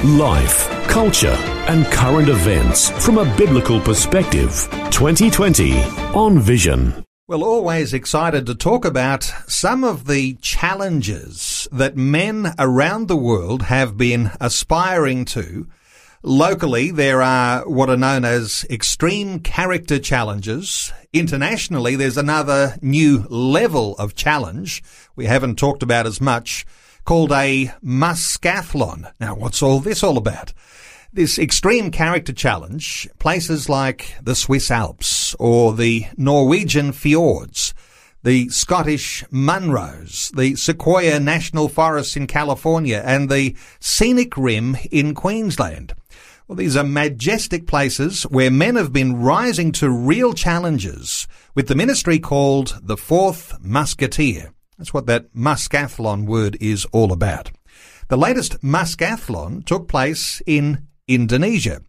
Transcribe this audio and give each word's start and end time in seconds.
Life, 0.00 0.68
culture, 0.88 1.36
and 1.68 1.86
current 1.86 2.28
events 2.28 2.90
from 3.04 3.18
a 3.18 3.36
biblical 3.36 3.78
perspective. 3.80 4.68
2020 4.90 5.80
on 6.12 6.40
Vision. 6.40 7.04
Well, 7.28 7.44
always 7.44 7.94
excited 7.94 8.44
to 8.46 8.56
talk 8.56 8.84
about 8.84 9.22
some 9.46 9.84
of 9.84 10.08
the 10.08 10.34
challenges 10.42 11.68
that 11.70 11.96
men 11.96 12.52
around 12.58 13.06
the 13.06 13.16
world 13.16 13.62
have 13.62 13.96
been 13.96 14.32
aspiring 14.40 15.24
to. 15.26 15.68
Locally, 16.24 16.90
there 16.90 17.22
are 17.22 17.68
what 17.68 17.88
are 17.88 17.96
known 17.96 18.24
as 18.24 18.66
extreme 18.68 19.38
character 19.38 20.00
challenges. 20.00 20.92
Internationally, 21.12 21.94
there's 21.94 22.16
another 22.16 22.76
new 22.82 23.24
level 23.28 23.96
of 23.98 24.16
challenge 24.16 24.82
we 25.14 25.26
haven't 25.26 25.60
talked 25.60 25.84
about 25.84 26.06
as 26.06 26.20
much 26.20 26.66
called 27.04 27.32
a 27.32 27.72
Muskathlon. 27.82 29.12
Now, 29.20 29.34
what's 29.34 29.62
all 29.62 29.80
this 29.80 30.02
all 30.02 30.16
about? 30.16 30.52
This 31.12 31.38
extreme 31.38 31.90
character 31.90 32.32
challenge, 32.32 33.08
places 33.18 33.68
like 33.68 34.16
the 34.22 34.34
Swiss 34.34 34.70
Alps 34.70 35.34
or 35.38 35.74
the 35.74 36.06
Norwegian 36.16 36.92
fjords, 36.92 37.74
the 38.22 38.48
Scottish 38.48 39.24
Munros, 39.32 40.34
the 40.36 40.54
Sequoia 40.54 41.18
National 41.20 41.68
Forests 41.68 42.16
in 42.16 42.26
California, 42.26 43.02
and 43.04 43.28
the 43.28 43.56
Scenic 43.80 44.36
Rim 44.36 44.76
in 44.90 45.14
Queensland. 45.14 45.94
Well, 46.46 46.56
these 46.56 46.76
are 46.76 46.84
majestic 46.84 47.66
places 47.66 48.22
where 48.24 48.50
men 48.50 48.76
have 48.76 48.92
been 48.92 49.16
rising 49.16 49.72
to 49.72 49.90
real 49.90 50.32
challenges 50.32 51.26
with 51.54 51.68
the 51.68 51.74
ministry 51.74 52.18
called 52.18 52.78
the 52.82 52.96
Fourth 52.96 53.58
Musketeer. 53.60 54.52
That's 54.82 54.92
what 54.92 55.06
that 55.06 55.32
Muskathlon 55.32 56.26
word 56.26 56.56
is 56.60 56.86
all 56.86 57.12
about. 57.12 57.52
The 58.08 58.16
latest 58.16 58.62
Muskathlon 58.62 59.64
took 59.64 59.86
place 59.86 60.42
in 60.44 60.88
Indonesia. 61.06 61.82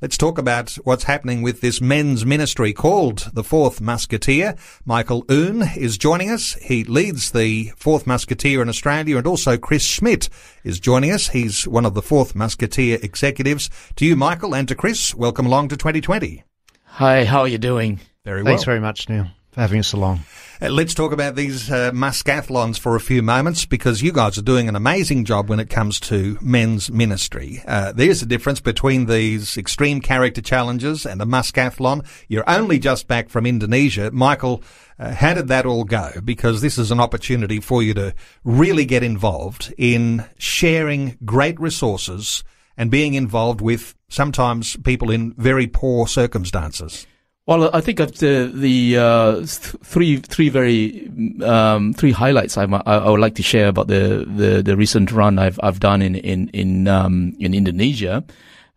Let's 0.00 0.16
talk 0.16 0.38
about 0.38 0.70
what's 0.84 1.02
happening 1.02 1.42
with 1.42 1.60
this 1.60 1.80
men's 1.80 2.24
ministry 2.24 2.72
called 2.72 3.30
the 3.32 3.42
Fourth 3.42 3.80
Musketeer. 3.80 4.54
Michael 4.84 5.24
Oon 5.28 5.62
is 5.76 5.98
joining 5.98 6.30
us. 6.30 6.54
He 6.62 6.84
leads 6.84 7.32
the 7.32 7.72
Fourth 7.76 8.06
Musketeer 8.06 8.62
in 8.62 8.68
Australia 8.68 9.16
and 9.16 9.26
also 9.26 9.58
Chris 9.58 9.82
Schmidt 9.82 10.28
is 10.62 10.78
joining 10.78 11.10
us. 11.10 11.30
He's 11.30 11.66
one 11.66 11.84
of 11.84 11.94
the 11.94 12.02
Fourth 12.02 12.36
Musketeer 12.36 13.00
executives. 13.02 13.68
To 13.96 14.06
you, 14.06 14.14
Michael, 14.14 14.54
and 14.54 14.68
to 14.68 14.76
Chris, 14.76 15.16
welcome 15.16 15.46
along 15.46 15.70
to 15.70 15.76
2020. 15.76 16.44
Hi, 16.84 17.24
how 17.24 17.40
are 17.40 17.48
you 17.48 17.58
doing? 17.58 17.98
Very 18.24 18.44
well. 18.44 18.52
Thanks 18.52 18.62
very 18.62 18.80
much, 18.80 19.08
Neil, 19.08 19.26
for 19.56 19.62
having 19.62 19.80
us 19.80 19.94
along. 19.94 20.20
Uh, 20.60 20.68
let's 20.68 20.94
talk 20.94 21.12
about 21.12 21.34
these 21.34 21.70
uh, 21.70 21.90
Muskathlons 21.92 22.78
for 22.78 22.94
a 22.94 23.00
few 23.00 23.22
moments 23.22 23.64
because 23.64 24.02
you 24.02 24.12
guys 24.12 24.36
are 24.36 24.42
doing 24.42 24.68
an 24.68 24.76
amazing 24.76 25.24
job 25.24 25.48
when 25.48 25.58
it 25.58 25.70
comes 25.70 25.98
to 25.98 26.38
men's 26.42 26.90
ministry. 26.90 27.62
Uh, 27.66 27.90
there's 27.92 28.22
a 28.22 28.26
difference 28.26 28.60
between 28.60 29.06
these 29.06 29.56
extreme 29.56 30.00
character 30.00 30.42
challenges 30.42 31.06
and 31.06 31.22
a 31.22 31.24
Muskathlon. 31.24 32.06
You're 32.28 32.48
only 32.48 32.78
just 32.78 33.08
back 33.08 33.30
from 33.30 33.46
Indonesia. 33.46 34.10
Michael, 34.10 34.62
uh, 34.98 35.12
how 35.12 35.32
did 35.32 35.48
that 35.48 35.64
all 35.64 35.84
go? 35.84 36.12
Because 36.22 36.60
this 36.60 36.76
is 36.76 36.90
an 36.90 37.00
opportunity 37.00 37.60
for 37.60 37.82
you 37.82 37.94
to 37.94 38.14
really 38.44 38.84
get 38.84 39.02
involved 39.02 39.72
in 39.78 40.24
sharing 40.36 41.16
great 41.24 41.58
resources 41.58 42.44
and 42.76 42.90
being 42.90 43.14
involved 43.14 43.62
with 43.62 43.94
sometimes 44.10 44.76
people 44.84 45.10
in 45.10 45.32
very 45.38 45.66
poor 45.66 46.06
circumstances. 46.06 47.06
Well, 47.46 47.70
I 47.72 47.80
think 47.80 47.98
the 47.98 48.50
the 48.52 48.98
uh, 48.98 49.46
three 49.46 50.16
three 50.16 50.48
very 50.48 51.08
um, 51.44 51.92
three 51.92 52.10
highlights 52.10 52.58
I, 52.58 52.64
I 52.64 53.08
would 53.08 53.20
like 53.20 53.36
to 53.36 53.42
share 53.44 53.68
about 53.68 53.86
the, 53.86 54.26
the, 54.26 54.62
the 54.64 54.76
recent 54.76 55.12
run 55.12 55.38
I've 55.38 55.60
I've 55.62 55.78
done 55.78 56.02
in 56.02 56.16
in 56.16 56.48
in 56.48 56.88
um, 56.88 57.36
in 57.38 57.54
Indonesia. 57.54 58.24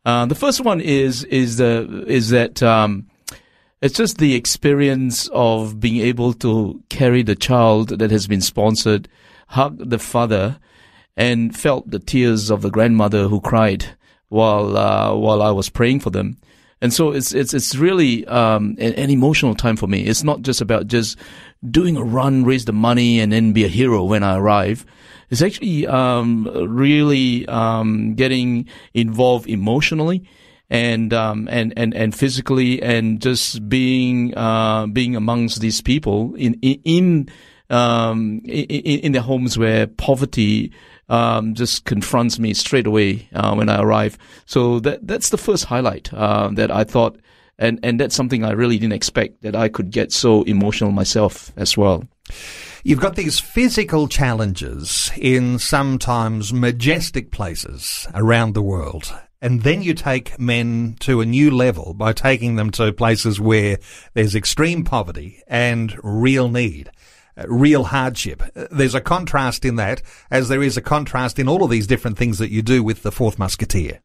Uh, 0.06 0.28
the 0.28 0.36
first 0.36 0.62
one 0.64 0.82
is 0.82 1.24
is 1.26 1.58
the 1.58 2.06
is 2.08 2.30
that 2.30 2.62
um, 2.62 3.08
it's 3.82 3.98
just 3.98 4.20
the 4.20 4.36
experience 4.36 5.28
of 5.34 5.80
being 5.80 6.06
able 6.06 6.34
to 6.34 6.84
carry 6.90 7.24
the 7.24 7.36
child 7.36 7.90
that 7.98 8.12
has 8.12 8.28
been 8.28 8.42
sponsored, 8.42 9.10
hug 9.48 9.90
the 9.90 9.98
father, 9.98 10.60
and 11.18 11.58
felt 11.58 11.90
the 11.90 11.98
tears 11.98 12.52
of 12.52 12.62
the 12.62 12.70
grandmother 12.70 13.30
who 13.30 13.42
cried 13.42 13.98
while 14.28 14.78
uh, 14.78 15.16
while 15.16 15.42
I 15.42 15.50
was 15.50 15.70
praying 15.70 16.02
for 16.02 16.12
them. 16.12 16.38
And 16.82 16.94
so 16.94 17.12
it's 17.12 17.34
it's 17.34 17.54
it's 17.54 17.76
really 17.76 18.26
um, 18.28 18.76
an, 18.80 18.94
an, 18.94 19.10
emotional 19.10 19.54
time 19.54 19.76
for 19.76 19.88
me. 19.88 20.04
It's 20.04 20.24
not 20.24 20.42
just 20.42 20.62
about 20.62 20.88
just 20.88 21.18
doing 21.70 21.98
a 21.98 22.04
run, 22.04 22.46
raise 22.46 22.66
the 22.66 22.74
money, 22.74 23.20
and 23.20 23.34
then 23.34 23.52
be 23.52 23.66
a 23.66 23.68
hero 23.68 24.06
when 24.06 24.24
I 24.24 24.38
arrive. 24.38 24.86
It's 25.30 25.42
actually 25.42 25.86
um, 25.88 26.48
really 26.54 27.46
um, 27.48 28.16
getting 28.16 28.68
involved 28.94 29.50
emotionally 29.50 30.28
and 30.70 31.14
um, 31.14 31.50
and 31.52 31.74
and 31.76 31.94
and 31.94 32.16
physically, 32.16 32.82
and 32.82 33.22
just 33.22 33.68
being 33.68 34.36
uh, 34.38 34.88
being 34.88 35.18
amongst 35.18 35.60
these 35.60 35.82
people 35.82 36.34
in 36.36 36.54
in 36.62 37.30
um, 37.70 38.42
in, 38.46 39.00
in 39.00 39.12
their 39.12 39.22
homes 39.22 39.58
where 39.58 39.88
poverty 39.88 40.72
um, 41.10 41.56
just 41.56 41.86
confronts 41.86 42.40
me 42.40 42.54
straight 42.54 42.88
away 42.88 43.28
uh, 43.34 43.54
when 43.56 43.70
I 43.70 43.82
arrive. 43.82 44.18
So 44.46 44.80
that 44.82 45.06
that's 45.06 45.30
the 45.30 45.38
first 45.38 45.66
highlight 45.66 46.14
uh, 46.14 46.50
that 46.54 46.72
I 46.72 46.84
thought, 46.84 47.20
and 47.58 47.80
and 47.84 48.00
that's 48.00 48.16
something 48.16 48.46
I 48.46 48.52
really 48.52 48.78
didn't 48.78 48.94
expect 48.94 49.42
that 49.42 49.56
I 49.56 49.70
could 49.70 49.92
get 49.92 50.12
so 50.12 50.44
emotional 50.44 50.92
myself 50.92 51.52
as 51.58 51.76
well. 51.76 52.04
You've 52.84 53.02
got 53.02 53.16
these 53.16 53.40
physical 53.40 54.08
challenges 54.08 55.12
in 55.18 55.60
sometimes 55.60 56.54
majestic 56.54 57.32
places 57.32 58.08
around 58.14 58.54
the 58.54 58.62
world. 58.62 59.14
And 59.42 59.64
then 59.64 59.82
you 59.82 59.94
take 59.94 60.38
men 60.38 60.98
to 61.00 61.22
a 61.22 61.26
new 61.26 61.50
level 61.50 61.94
by 61.94 62.12
taking 62.12 62.56
them 62.56 62.72
to 62.72 62.92
places 62.92 63.40
where 63.40 63.78
there's 64.14 64.36
extreme 64.36 64.84
poverty 64.84 65.42
and 65.48 65.98
real 66.04 66.50
need 66.50 66.90
real 67.48 67.86
hardship. 67.86 68.44
There's 68.72 68.96
a 68.96 69.02
contrast 69.02 69.66
in 69.66 69.76
that, 69.76 70.02
as 70.32 70.50
there 70.50 70.64
is 70.64 70.78
a 70.78 70.82
contrast 70.82 71.40
in 71.40 71.48
all 71.48 71.64
of 71.64 71.70
these 71.70 71.88
different 71.88 72.18
things 72.18 72.38
that 72.40 72.52
you 72.52 72.62
do 72.62 72.84
with 72.84 73.04
the 73.04 73.12
Fourth 73.12 73.40
Musketeer. 73.40 74.02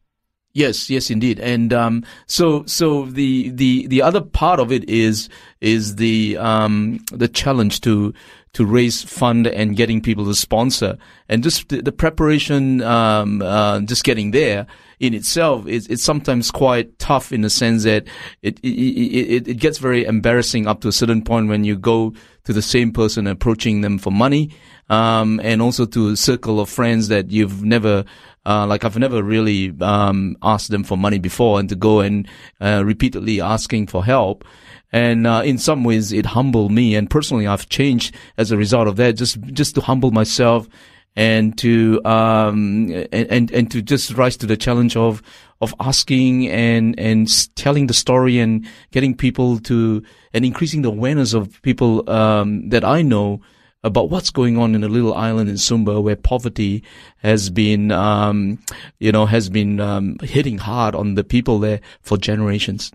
Yes, 0.53 0.89
yes, 0.89 1.09
indeed. 1.09 1.37
And 1.39 1.73
um, 1.73 2.05
so, 2.27 2.63
so 2.65 3.05
the 3.05 3.49
the 3.49 3.87
the 3.87 4.01
other 4.01 4.21
part 4.21 4.61
of 4.61 4.71
it 4.71 4.89
is 4.89 5.27
is 5.59 5.97
the 5.97 6.37
um, 6.37 6.99
the 7.11 7.27
challenge 7.27 7.81
to 7.81 8.13
to 8.53 8.65
raise 8.65 9.03
fund 9.03 9.47
and 9.47 9.75
getting 9.75 10.01
people 10.01 10.23
to 10.23 10.33
sponsor, 10.33 10.97
and 11.27 11.43
just 11.43 11.67
the, 11.67 11.81
the 11.81 11.91
preparation, 11.91 12.81
um, 12.83 13.41
uh, 13.41 13.81
just 13.81 14.05
getting 14.05 14.31
there 14.31 14.65
in 14.99 15.13
itself 15.13 15.67
is 15.67 15.87
it's 15.87 16.03
sometimes 16.03 16.51
quite 16.51 16.97
tough 16.99 17.31
in 17.31 17.41
the 17.41 17.49
sense 17.49 17.83
that 17.83 18.05
it, 18.41 18.59
it 18.63 18.69
it 18.69 19.47
it 19.47 19.53
gets 19.55 19.77
very 19.77 20.05
embarrassing 20.05 20.67
up 20.67 20.81
to 20.81 20.87
a 20.87 20.91
certain 20.91 21.21
point 21.21 21.47
when 21.47 21.63
you 21.63 21.75
go 21.75 22.13
to 22.45 22.53
the 22.53 22.61
same 22.61 22.91
person 22.91 23.27
approaching 23.27 23.81
them 23.81 23.97
for 23.97 24.11
money, 24.11 24.51
um, 24.89 25.39
and 25.43 25.61
also 25.61 25.85
to 25.85 26.09
a 26.09 26.15
circle 26.15 26.59
of 26.59 26.69
friends 26.69 27.07
that 27.07 27.31
you've 27.31 27.63
never 27.63 28.05
uh, 28.45 28.65
like 28.67 28.83
I've 28.83 28.97
never 28.97 29.23
really 29.23 29.73
um, 29.81 30.37
asked 30.41 30.69
them 30.69 30.83
for 30.83 30.97
money 30.97 31.19
before, 31.19 31.59
and 31.59 31.67
to 31.69 31.75
go 31.75 31.99
and 31.99 32.27
uh, 32.61 32.83
repeatedly 32.85 33.41
asking 33.41 33.87
for 33.87 34.05
help. 34.05 34.45
And 34.91 35.27
uh, 35.27 35.41
in 35.43 35.57
some 35.57 35.83
ways, 35.83 36.13
it 36.13 36.25
humbled 36.25 36.71
me. 36.71 36.95
And 36.95 37.09
personally, 37.09 37.47
I've 37.47 37.67
changed 37.67 38.15
as 38.37 38.51
a 38.51 38.57
result 38.57 38.87
of 38.87 38.95
that. 38.95 39.17
Just 39.17 39.41
just 39.51 39.75
to 39.75 39.81
humble 39.81 40.11
myself 40.11 40.69
and 41.15 41.57
to 41.57 42.03
um, 42.05 42.91
and, 43.11 43.51
and 43.51 43.71
to 43.71 43.81
just 43.81 44.11
rise 44.13 44.37
to 44.37 44.45
the 44.45 44.57
challenge 44.57 44.95
of 44.95 45.21
of 45.61 45.73
asking 45.79 46.49
and 46.49 46.99
and 46.99 47.55
telling 47.55 47.87
the 47.87 47.93
story 47.93 48.39
and 48.39 48.67
getting 48.91 49.15
people 49.15 49.59
to 49.59 50.03
and 50.33 50.45
increasing 50.45 50.81
the 50.81 50.89
awareness 50.89 51.33
of 51.33 51.61
people 51.61 52.09
um, 52.09 52.69
that 52.69 52.83
I 52.83 53.01
know 53.01 53.41
about 53.85 54.09
what's 54.09 54.31
going 54.31 54.57
on 54.57 54.73
in 54.73 54.83
a 54.83 54.87
little 54.87 55.13
island 55.13 55.47
in 55.47 55.55
Sumba 55.55 56.01
where 56.01 56.15
poverty 56.15 56.83
has 57.17 57.51
been, 57.51 57.91
um, 57.91 58.59
you 58.99 59.11
know, 59.11 59.27
has 59.27 59.47
been 59.47 59.79
um, 59.79 60.17
hitting 60.23 60.57
hard 60.57 60.95
on 60.95 61.13
the 61.13 61.23
people 61.23 61.59
there 61.59 61.79
for 62.01 62.17
generations. 62.17 62.91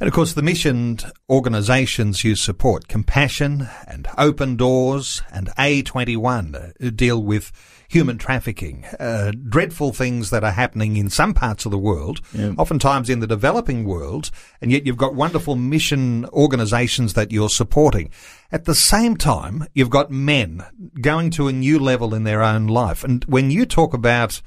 And 0.00 0.08
of 0.08 0.12
course, 0.12 0.32
the 0.32 0.42
mission 0.42 0.98
organisations 1.30 2.24
you 2.24 2.34
support, 2.34 2.88
Compassion 2.88 3.68
and 3.86 4.08
Open 4.18 4.56
Doors 4.56 5.22
and 5.32 5.48
A21, 5.56 6.54
uh, 6.84 6.90
deal 6.90 7.22
with 7.22 7.52
human 7.88 8.18
trafficking, 8.18 8.84
uh, 8.98 9.30
dreadful 9.48 9.92
things 9.92 10.30
that 10.30 10.42
are 10.42 10.50
happening 10.50 10.96
in 10.96 11.08
some 11.08 11.32
parts 11.32 11.64
of 11.64 11.70
the 11.70 11.78
world, 11.78 12.20
yeah. 12.32 12.52
oftentimes 12.58 13.08
in 13.08 13.20
the 13.20 13.26
developing 13.26 13.84
world, 13.84 14.32
and 14.60 14.72
yet 14.72 14.84
you've 14.84 14.96
got 14.96 15.14
wonderful 15.14 15.54
mission 15.54 16.26
organisations 16.32 17.14
that 17.14 17.30
you're 17.30 17.48
supporting. 17.48 18.10
At 18.54 18.66
the 18.66 18.74
same 18.76 19.16
time, 19.16 19.66
you've 19.74 19.90
got 19.90 20.12
men 20.12 20.64
going 21.00 21.30
to 21.30 21.48
a 21.48 21.52
new 21.52 21.76
level 21.76 22.14
in 22.14 22.22
their 22.22 22.40
own 22.40 22.68
life. 22.68 23.02
And 23.02 23.24
when 23.24 23.50
you 23.50 23.66
talk 23.66 23.92
about 23.92 24.40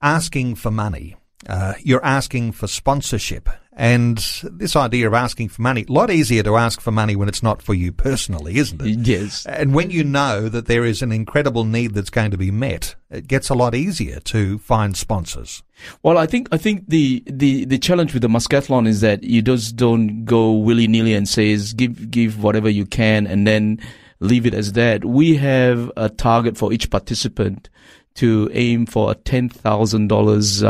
asking 0.00 0.54
for 0.54 0.70
money, 0.70 1.16
uh, 1.46 1.74
you're 1.82 2.02
asking 2.02 2.52
for 2.52 2.66
sponsorship. 2.66 3.50
And 3.74 4.18
this 4.44 4.76
idea 4.76 5.06
of 5.06 5.14
asking 5.14 5.48
for 5.48 5.62
money, 5.62 5.86
a 5.88 5.92
lot 5.92 6.10
easier 6.10 6.42
to 6.42 6.56
ask 6.56 6.80
for 6.80 6.90
money 6.90 7.16
when 7.16 7.28
it's 7.28 7.42
not 7.42 7.62
for 7.62 7.72
you 7.72 7.90
personally, 7.90 8.58
isn't 8.58 8.82
it? 8.82 9.06
Yes. 9.06 9.46
And 9.46 9.74
when 9.74 9.90
you 9.90 10.04
know 10.04 10.50
that 10.50 10.66
there 10.66 10.84
is 10.84 11.00
an 11.00 11.10
incredible 11.10 11.64
need 11.64 11.94
that's 11.94 12.10
going 12.10 12.32
to 12.32 12.36
be 12.36 12.50
met, 12.50 12.94
it 13.08 13.26
gets 13.26 13.48
a 13.48 13.54
lot 13.54 13.74
easier 13.74 14.20
to 14.20 14.58
find 14.58 14.94
sponsors. 14.94 15.62
Well, 16.02 16.18
I 16.18 16.26
think 16.26 16.48
I 16.52 16.58
think 16.58 16.88
the, 16.88 17.22
the, 17.26 17.64
the 17.64 17.78
challenge 17.78 18.12
with 18.12 18.20
the 18.20 18.28
Muskathlon 18.28 18.86
is 18.86 19.00
that 19.00 19.24
you 19.24 19.40
just 19.40 19.74
don't 19.76 20.26
go 20.26 20.52
willy 20.52 20.86
nilly 20.86 21.14
and 21.14 21.26
say 21.26 21.56
give 21.74 22.10
give 22.10 22.42
whatever 22.42 22.68
you 22.68 22.84
can 22.84 23.26
and 23.26 23.46
then 23.46 23.80
leave 24.20 24.44
it 24.44 24.54
as 24.54 24.72
that. 24.72 25.04
We 25.04 25.36
have 25.36 25.90
a 25.96 26.10
target 26.10 26.58
for 26.58 26.74
each 26.74 26.90
participant 26.90 27.70
to 28.16 28.50
aim 28.52 28.84
for 28.84 29.10
a 29.10 29.14
ten 29.14 29.48
thousand 29.48 30.12
uh, 30.12 30.14
dollars 30.14 30.62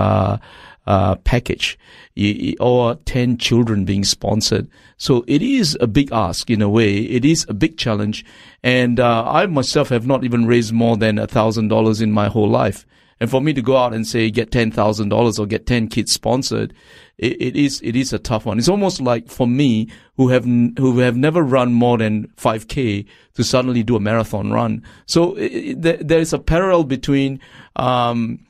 uh, 0.87 1.17
package 1.17 1.79
or 2.61 2.97
10 2.97 3.39
children 3.39 3.85
being 3.85 4.05
sponsored. 4.05 4.69
So 4.97 5.25
it 5.27 5.43
is 5.43 5.77
a 5.81 5.87
big 5.87 6.13
ask 6.13 6.51
in 6.51 6.63
a 6.63 6.69
way. 6.69 6.99
It 6.99 7.25
is 7.25 7.47
a 7.49 7.55
big 7.55 7.77
challenge. 7.77 8.25
And 8.63 9.01
uh, 9.01 9.25
I 9.27 9.47
myself 9.47 9.89
have 9.91 10.07
not 10.07 10.25
even 10.25 10.47
raised 10.47 10.73
more 10.73 10.97
than 10.97 11.19
a 11.19 11.27
thousand 11.27 11.69
dollars 11.69 12.01
in 12.01 12.13
my 12.13 12.29
whole 12.29 12.49
life. 12.49 12.87
And 13.21 13.31
for 13.31 13.41
me 13.41 13.53
to 13.53 13.63
go 13.63 13.77
out 13.77 13.95
and 13.95 14.05
say 14.05 14.31
get 14.31 14.51
ten 14.51 14.73
thousand 14.73 15.11
dollars 15.11 15.39
or 15.39 15.47
get 15.47 15.65
ten 15.65 15.87
kids 15.87 16.11
sponsored, 16.11 16.75
it, 17.19 17.41
it 17.41 17.57
is 17.57 17.81
it 17.85 17.95
is 17.95 18.13
a 18.13 18.19
tough 18.19 18.47
one. 18.47 18.59
It's 18.59 18.69
almost 18.69 19.01
like 19.01 19.29
for 19.29 19.47
me 19.47 19.89
who 20.17 20.31
have 20.31 20.45
who 20.45 20.99
have 20.99 21.17
never 21.17 21.43
run 21.43 21.73
more 21.73 21.99
than 21.99 22.33
five 22.37 22.67
k 22.67 23.07
to 23.35 23.45
suddenly 23.45 23.85
do 23.85 23.95
a 23.95 24.01
marathon 24.01 24.51
run. 24.51 24.83
So 25.07 25.37
it, 25.37 25.83
there 25.83 26.19
is 26.19 26.33
a 26.33 26.39
parallel 26.41 26.83
between 26.83 27.39
um, 27.77 28.41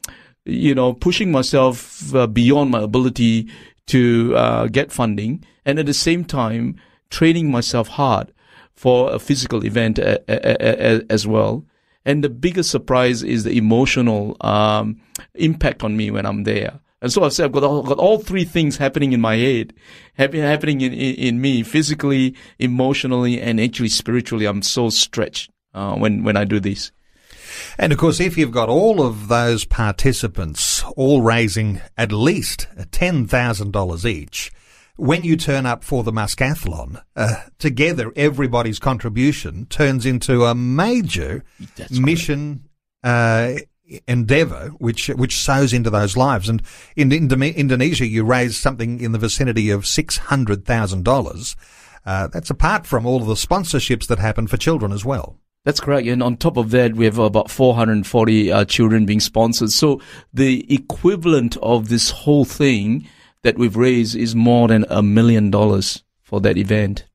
you 0.45 0.75
know, 0.75 0.93
pushing 0.93 1.31
myself 1.31 2.15
uh, 2.15 2.27
beyond 2.27 2.71
my 2.71 2.81
ability 2.81 3.49
to 3.87 4.35
uh, 4.37 4.67
get 4.67 4.93
funding, 4.93 5.45
and 5.65 5.79
at 5.79 5.87
the 5.87 5.95
same 5.95 6.25
time 6.25 6.77
training 7.11 7.51
myself 7.51 7.89
hard 7.89 8.33
for 8.75 9.13
a 9.13 9.19
physical 9.19 9.65
event 9.65 9.99
a, 9.99 10.21
a, 10.29 10.97
a, 10.97 11.03
as 11.11 11.27
well. 11.27 11.65
And 12.05 12.25
the 12.25 12.31
biggest 12.31 12.71
surprise 12.71 13.23
is 13.23 13.45
the 13.45 13.57
emotional 13.57 14.37
um, 14.41 15.01
impact 15.35 15.85
on 15.85 15.97
me 15.97 16.11
when 16.11 16.27
I'm 16.27 16.45
there. 16.45 16.81
And 17.01 17.13
so 17.13 17.25
I've 17.25 17.33
said 17.33 17.47
I've 17.47 17.53
got 17.53 17.65
all, 17.65 17.83
got 17.83 17.99
all 17.99 18.19
three 18.19 18.45
things 18.45 18.77
happening 18.77 19.13
in 19.13 19.21
my 19.21 19.37
head, 19.37 19.75
happening 20.15 20.81
in, 20.81 20.93
in, 20.93 21.15
in, 21.17 21.41
me, 21.41 21.63
physically, 21.63 22.35
emotionally, 22.59 23.41
and 23.41 23.61
actually 23.61 23.89
spiritually. 23.89 24.47
I'm 24.47 24.63
so 24.63 24.89
stretched 24.89 25.51
uh, 25.75 25.95
when 25.97 26.23
when 26.23 26.37
I 26.37 26.45
do 26.45 26.61
this. 26.61 26.93
And 27.79 27.93
of 27.93 27.99
course, 27.99 28.21
if 28.21 28.37
you've 28.37 28.51
got 28.51 28.69
all 28.69 29.03
of 29.03 29.29
those 29.29 29.65
participants 29.65 30.83
all 30.97 31.23
raising 31.23 31.81
at 31.97 32.13
least 32.13 32.67
$10,000 32.77 34.05
each, 34.05 34.53
when 34.97 35.23
you 35.25 35.37
turn 35.37 35.67
up 35.67 35.83
for 35.85 36.03
the 36.03 36.13
Muskathlon, 36.13 37.03
uh, 37.17 37.37
together 37.59 38.13
everybody's 38.15 38.79
contribution 38.79 39.67
turns 39.67 40.05
into 40.05 40.45
a 40.45 40.55
major 40.55 41.45
That's 41.77 41.99
mission 41.99 42.69
uh, 43.03 43.55
endeavour, 44.07 44.69
which 44.79 45.09
which 45.09 45.37
sows 45.37 45.73
into 45.73 45.91
those 45.91 46.17
lives. 46.17 46.49
And 46.49 46.63
in, 46.95 47.11
in 47.11 47.43
Indonesia, 47.43 48.07
you 48.07 48.25
raise 48.25 48.59
something 48.59 49.01
in 49.01 49.13
the 49.13 49.19
vicinity 49.19 49.71
of 49.71 49.87
six 49.87 50.19
hundred 50.19 50.65
thousand 50.65 51.01
uh, 51.01 51.11
dollars. 51.11 51.57
That's 52.05 52.51
apart 52.51 52.87
from 52.87 53.07
all 53.07 53.23
of 53.23 53.27
the 53.27 53.35
sponsorships 53.35 54.07
that 54.07 54.19
happen 54.19 54.47
for 54.47 54.57
children 54.57 54.93
as 54.93 55.05
well. 55.05 55.39
That's 55.65 55.81
correct. 55.81 56.09
And 56.09 56.23
on 56.23 56.37
top 56.37 56.57
of 56.57 56.71
that, 56.71 56.95
we 56.95 57.05
have 57.05 57.19
about 57.19 57.51
440 57.51 58.53
uh, 58.53 58.65
children 58.65 59.07
being 59.07 59.21
sponsored. 59.21 59.71
So 59.71 60.01
the 60.33 60.67
equivalent 60.73 61.57
of 61.59 61.89
this 61.89 62.11
whole 62.11 62.45
thing 62.45 63.09
that 63.43 63.59
we've 63.59 63.77
raised 63.77 64.17
is 64.17 64.35
more 64.35 64.69
than 64.69 64.85
a 64.91 65.03
million 65.03 65.51
dollars 65.51 66.03
for 66.23 66.41
that 66.41 66.57
event. 66.57 67.07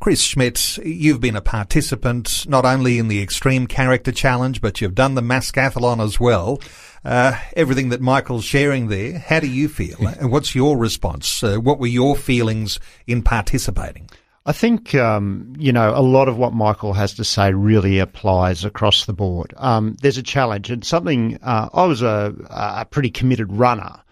Chris 0.00 0.22
Schmidt, 0.22 0.78
you've 0.78 1.20
been 1.20 1.36
a 1.36 1.42
participant 1.42 2.48
not 2.48 2.64
only 2.64 2.98
in 2.98 3.08
the 3.08 3.20
Extreme 3.22 3.66
Character 3.66 4.10
Challenge, 4.10 4.62
but 4.62 4.80
you've 4.80 4.94
done 4.94 5.14
the 5.14 5.20
Muskathlon 5.20 6.02
as 6.02 6.18
well. 6.18 6.58
Uh, 7.04 7.38
everything 7.54 7.90
that 7.90 8.00
Michael's 8.00 8.44
sharing 8.44 8.88
there, 8.88 9.18
how 9.18 9.40
do 9.40 9.46
you 9.46 9.68
feel? 9.68 9.98
and 10.06 10.30
what's 10.32 10.54
your 10.54 10.78
response? 10.78 11.42
Uh, 11.42 11.56
what 11.58 11.78
were 11.78 11.86
your 11.86 12.16
feelings 12.16 12.80
in 13.06 13.22
participating? 13.22 14.08
I 14.50 14.52
think 14.52 14.96
um, 14.96 15.52
you 15.60 15.70
know 15.70 15.96
a 15.96 16.02
lot 16.02 16.26
of 16.26 16.36
what 16.36 16.52
Michael 16.52 16.92
has 16.94 17.14
to 17.14 17.24
say 17.24 17.52
really 17.52 18.00
applies 18.00 18.64
across 18.64 19.06
the 19.06 19.12
board. 19.12 19.54
Um, 19.56 19.96
there's 20.02 20.18
a 20.18 20.24
challenge 20.24 20.72
and 20.72 20.84
something. 20.84 21.38
Uh, 21.40 21.68
I 21.72 21.84
was 21.84 22.02
a, 22.02 22.34
a 22.50 22.84
pretty 22.84 23.10
committed 23.10 23.52
runner 23.52 24.02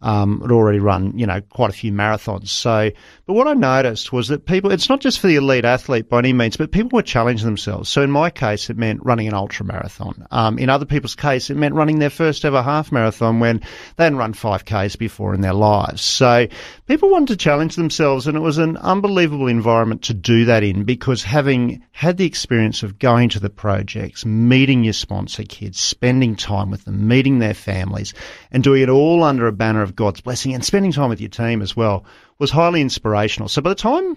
um, 0.00 0.40
had 0.40 0.52
already 0.52 0.78
run, 0.78 1.18
you 1.18 1.26
know, 1.26 1.40
quite 1.40 1.70
a 1.70 1.72
few 1.72 1.92
marathons. 1.92 2.48
So, 2.48 2.90
but 3.26 3.32
what 3.32 3.48
I 3.48 3.54
noticed 3.54 4.12
was 4.12 4.28
that 4.28 4.46
people, 4.46 4.70
it's 4.70 4.88
not 4.88 5.00
just 5.00 5.18
for 5.18 5.26
the 5.26 5.36
elite 5.36 5.64
athlete 5.64 6.08
by 6.08 6.18
any 6.18 6.32
means, 6.32 6.56
but 6.56 6.70
people 6.70 6.96
were 6.96 7.02
challenging 7.02 7.46
themselves. 7.46 7.88
So 7.88 8.02
in 8.02 8.10
my 8.10 8.30
case, 8.30 8.70
it 8.70 8.76
meant 8.76 9.04
running 9.04 9.26
an 9.26 9.34
ultra 9.34 9.66
marathon. 9.66 10.26
Um, 10.30 10.58
in 10.58 10.70
other 10.70 10.86
people's 10.86 11.16
case, 11.16 11.50
it 11.50 11.56
meant 11.56 11.74
running 11.74 11.98
their 11.98 12.10
first 12.10 12.44
ever 12.44 12.62
half 12.62 12.92
marathon 12.92 13.40
when 13.40 13.60
they 13.96 14.04
hadn't 14.04 14.18
run 14.18 14.34
5Ks 14.34 14.96
before 14.98 15.34
in 15.34 15.40
their 15.40 15.52
lives. 15.52 16.00
So 16.00 16.46
people 16.86 17.10
wanted 17.10 17.28
to 17.28 17.36
challenge 17.36 17.74
themselves 17.74 18.26
and 18.26 18.36
it 18.36 18.40
was 18.40 18.58
an 18.58 18.76
unbelievable 18.76 19.48
environment 19.48 20.02
to 20.02 20.14
do 20.14 20.44
that 20.44 20.62
in 20.62 20.84
because 20.84 21.24
having 21.24 21.82
had 21.90 22.16
the 22.16 22.26
experience 22.26 22.84
of 22.84 22.98
going 22.98 23.30
to 23.30 23.40
the 23.40 23.50
projects, 23.50 24.24
meeting 24.24 24.84
your 24.84 24.92
sponsor 24.92 25.42
kids, 25.42 25.80
spending 25.80 26.36
time 26.36 26.70
with 26.70 26.84
them, 26.84 27.08
meeting 27.08 27.40
their 27.40 27.54
families 27.54 28.14
and 28.52 28.62
doing 28.62 28.82
it 28.82 28.88
all 28.88 29.24
under 29.24 29.48
a 29.48 29.52
banner 29.52 29.82
of 29.82 29.87
God's 29.96 30.20
blessing 30.20 30.54
and 30.54 30.64
spending 30.64 30.92
time 30.92 31.10
with 31.10 31.20
your 31.20 31.30
team 31.30 31.62
as 31.62 31.76
well 31.76 32.04
was 32.38 32.50
highly 32.50 32.80
inspirational. 32.80 33.48
So 33.48 33.62
by 33.62 33.70
the 33.70 33.74
time 33.74 34.16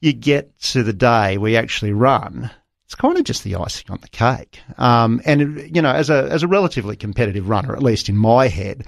you 0.00 0.12
get 0.12 0.58
to 0.60 0.82
the 0.82 0.92
day 0.92 1.38
we 1.38 1.56
actually 1.56 1.92
run, 1.92 2.50
it's 2.88 2.94
kind 2.94 3.18
of 3.18 3.24
just 3.24 3.44
the 3.44 3.56
icing 3.56 3.84
on 3.90 3.98
the 4.00 4.08
cake. 4.08 4.60
Um, 4.78 5.20
and 5.26 5.74
you 5.74 5.82
know, 5.82 5.90
as 5.90 6.08
a 6.08 6.28
as 6.30 6.42
a 6.42 6.48
relatively 6.48 6.96
competitive 6.96 7.48
runner, 7.48 7.76
at 7.76 7.82
least 7.82 8.08
in 8.08 8.16
my 8.16 8.48
head, 8.48 8.86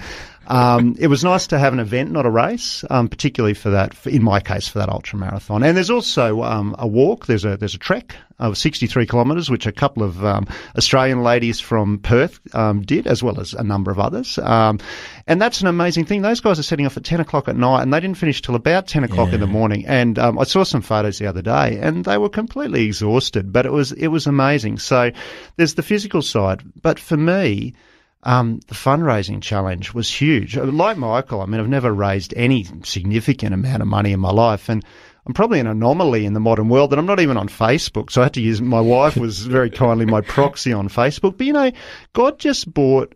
um, 0.51 0.97
it 0.99 1.07
was 1.07 1.23
nice 1.23 1.47
to 1.49 1.59
have 1.59 1.73
an 1.73 1.79
event, 1.79 2.11
not 2.11 2.27
a 2.27 2.31
race, 2.31 2.85
um, 2.91 3.09
particularly 3.09 3.55
for 3.55 3.71
that. 3.71 3.95
For, 3.95 4.11
in 4.11 4.23
my 4.23 4.41
case, 4.41 4.67
for 4.67 4.81
that 4.81 4.89
ultra 4.89 5.19
marathon. 5.19 5.63
And 5.63 5.77
there's 5.77 5.91
also 5.91 6.43
um, 6.43 6.75
a 6.79 6.89
walk. 6.89 7.27
There's 7.27 7.45
a 7.45 7.57
there's 7.57 7.75
a 7.75 7.79
trek 7.79 8.17
of 8.41 8.59
63 8.59 9.07
kilometres, 9.07 9.49
which 9.49 9.67
a 9.67 9.73
couple 9.73 10.03
of 10.03 10.25
um, 10.25 10.49
Australian 10.77 11.23
ladies 11.23 11.61
from 11.61 11.99
Perth 11.99 12.41
um, 12.55 12.83
did, 12.83 13.07
as 13.07 13.23
well 13.23 13.39
as 13.39 13.55
a 13.55 13.63
number 13.63 13.91
of 13.91 14.01
others. 14.01 14.39
Um, 14.39 14.81
and 15.27 15.41
that's 15.41 15.61
an 15.61 15.69
amazing 15.69 16.07
thing. 16.07 16.23
Those 16.23 16.41
guys 16.41 16.59
are 16.59 16.65
setting 16.65 16.87
off 16.87 16.97
at 16.97 17.05
10 17.05 17.21
o'clock 17.21 17.49
at 17.49 17.57
night, 17.57 17.83
and 17.83 17.93
they 17.93 18.01
didn't 18.01 18.17
finish 18.17 18.43
till 18.43 18.57
about 18.57 18.89
10 18.89 19.05
o'clock 19.05 19.29
yeah. 19.29 19.35
in 19.35 19.41
the 19.41 19.47
morning. 19.47 19.87
And 19.87 20.19
um, 20.19 20.39
I 20.39 20.45
saw 20.45 20.65
some 20.65 20.83
photos 20.83 21.19
the 21.19 21.27
other 21.27 21.43
day, 21.43 21.79
and 21.81 22.05
they 22.05 22.19
were 22.19 22.31
completely 22.31 22.87
exhausted, 22.87 23.53
but 23.53 23.67
it 23.67 23.73
was 23.73 23.93
it 23.93 24.09
was 24.09 24.27
amazing. 24.27 24.79
So 24.79 25.13
there's 25.57 25.75
the 25.75 25.83
physical 25.83 26.23
side, 26.23 26.63
but 26.81 26.99
for 26.99 27.17
me. 27.17 27.75
Um, 28.23 28.61
the 28.67 28.75
fundraising 28.75 29.41
challenge 29.41 29.95
was 29.95 30.13
huge. 30.13 30.57
Like 30.57 30.99
Michael, 30.99 31.41
I 31.41 31.47
mean, 31.47 31.61
I've 31.61 31.69
never 31.69 31.93
raised 31.93 32.35
any 32.37 32.67
significant 32.85 33.55
amount 33.55 33.81
of 33.81 33.89
money 33.89 34.13
in 34.13 34.21
my 34.21 34.31
life, 34.31 34.69
and 34.69 34.85
I'm 35.27 35.33
probably 35.33 35.61
an 35.61 35.67
anomaly 35.67 36.27
in 36.27 36.35
the 36.35 36.41
modern 36.41 36.69
world, 36.69 36.91
that 36.91 36.99
I'm 36.99 37.07
not 37.07 37.21
even 37.21 37.37
on 37.37 37.49
Facebook. 37.49 38.11
So 38.11 38.21
I 38.21 38.25
had 38.25 38.35
to 38.35 38.43
use 38.43 38.61
my 38.61 38.81
wife 38.81 39.17
was 39.17 39.41
very 39.41 39.71
kindly 39.71 40.05
my 40.05 40.21
proxy 40.21 40.73
on 40.73 40.89
Facebook. 40.89 41.39
But 41.39 41.47
you 41.47 41.53
know, 41.53 41.71
God 42.13 42.39
just 42.39 42.73
bought 42.73 43.15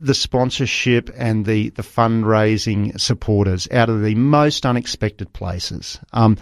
the 0.00 0.14
sponsorship 0.14 1.10
and 1.14 1.44
the, 1.44 1.70
the 1.70 1.82
fundraising 1.82 2.98
supporters 2.98 3.68
out 3.70 3.90
of 3.90 4.02
the 4.02 4.14
most 4.14 4.64
unexpected 4.64 5.32
places. 5.32 6.00
Um, 6.12 6.38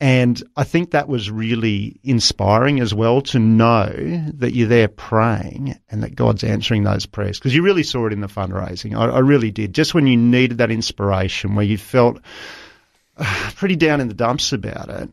and 0.00 0.42
I 0.56 0.64
think 0.64 0.90
that 0.90 1.08
was 1.08 1.30
really 1.30 2.00
inspiring 2.02 2.80
as 2.80 2.92
well 2.92 3.22
to 3.22 3.38
know 3.38 3.86
that 4.34 4.54
you're 4.54 4.68
there 4.68 4.88
praying 4.88 5.78
and 5.88 6.02
that 6.02 6.14
God's 6.16 6.44
answering 6.44 6.82
those 6.82 7.06
prayers. 7.06 7.38
Because 7.38 7.54
you 7.54 7.62
really 7.62 7.84
saw 7.84 8.06
it 8.06 8.12
in 8.12 8.20
the 8.20 8.26
fundraising. 8.26 8.96
I, 8.96 9.06
I 9.06 9.18
really 9.20 9.50
did. 9.50 9.72
Just 9.72 9.94
when 9.94 10.06
you 10.06 10.16
needed 10.16 10.58
that 10.58 10.70
inspiration, 10.70 11.54
where 11.54 11.64
you 11.64 11.78
felt 11.78 12.20
pretty 13.56 13.76
down 13.76 14.00
in 14.00 14.08
the 14.08 14.14
dumps 14.14 14.52
about 14.52 14.88
it. 14.88 15.10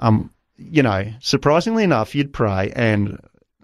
Um, 0.00 0.30
you 0.56 0.82
know, 0.82 1.12
surprisingly 1.20 1.84
enough, 1.84 2.14
you'd 2.14 2.32
pray, 2.32 2.72
and 2.74 3.18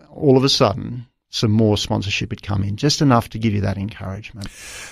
all 0.09 0.37
of 0.37 0.45
a 0.45 0.49
sudden, 0.49 1.07
some 1.31 1.53
more 1.53 1.79
sponsorship 1.79 2.31
would 2.31 2.43
come 2.43 2.65
in, 2.65 2.77
just 2.77 3.01
enough 3.01 3.31
to 3.31 3.39
give 3.39 3.55
you 3.55 3.61
that 3.61 3.79
encouragement. 3.79 4.49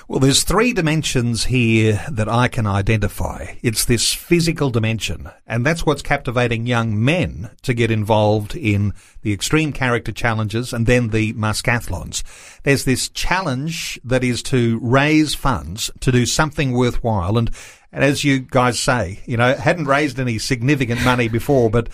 Well, 0.07 0.21
there's 0.21 0.45
three 0.45 0.73
dimensions 0.73 1.45
here 1.45 2.05
that 2.11 2.29
I 2.29 2.47
can 2.47 2.65
identify. 2.65 3.57
It's 3.63 3.85
this 3.85 4.15
physical 4.15 4.71
dimension, 4.71 5.29
and 5.49 5.67
that's 5.67 5.85
what's 5.85 6.01
captivating 6.01 6.67
young 6.67 7.05
men 7.05 7.51
to 7.63 7.75
get 7.75 7.91
involved 7.91 8.55
in 8.55 8.95
the 9.23 9.33
extreme 9.33 9.73
character 9.73 10.13
challenges 10.13 10.73
and 10.73 10.87
then 10.87 11.09
the 11.09 11.33
Muskathlons. 11.35 12.23
There's 12.63 12.85
this 12.85 13.09
challenge 13.09 14.01
that 14.05 14.23
is 14.23 14.41
to 14.45 14.79
raise 14.81 15.35
funds 15.35 15.91
to 16.01 16.13
do 16.13 16.25
something 16.25 16.73
worthwhile, 16.73 17.37
and 17.37 17.51
and 17.91 18.05
as 18.05 18.23
you 18.23 18.41
guys 18.41 18.79
say, 18.79 19.21
you 19.25 19.37
know, 19.39 19.55
hadn't 19.55 19.87
raised 19.87 20.21
any 20.21 20.39
significant 20.39 21.03
money 21.05 21.29
before, 21.29 21.71
but 21.71 21.89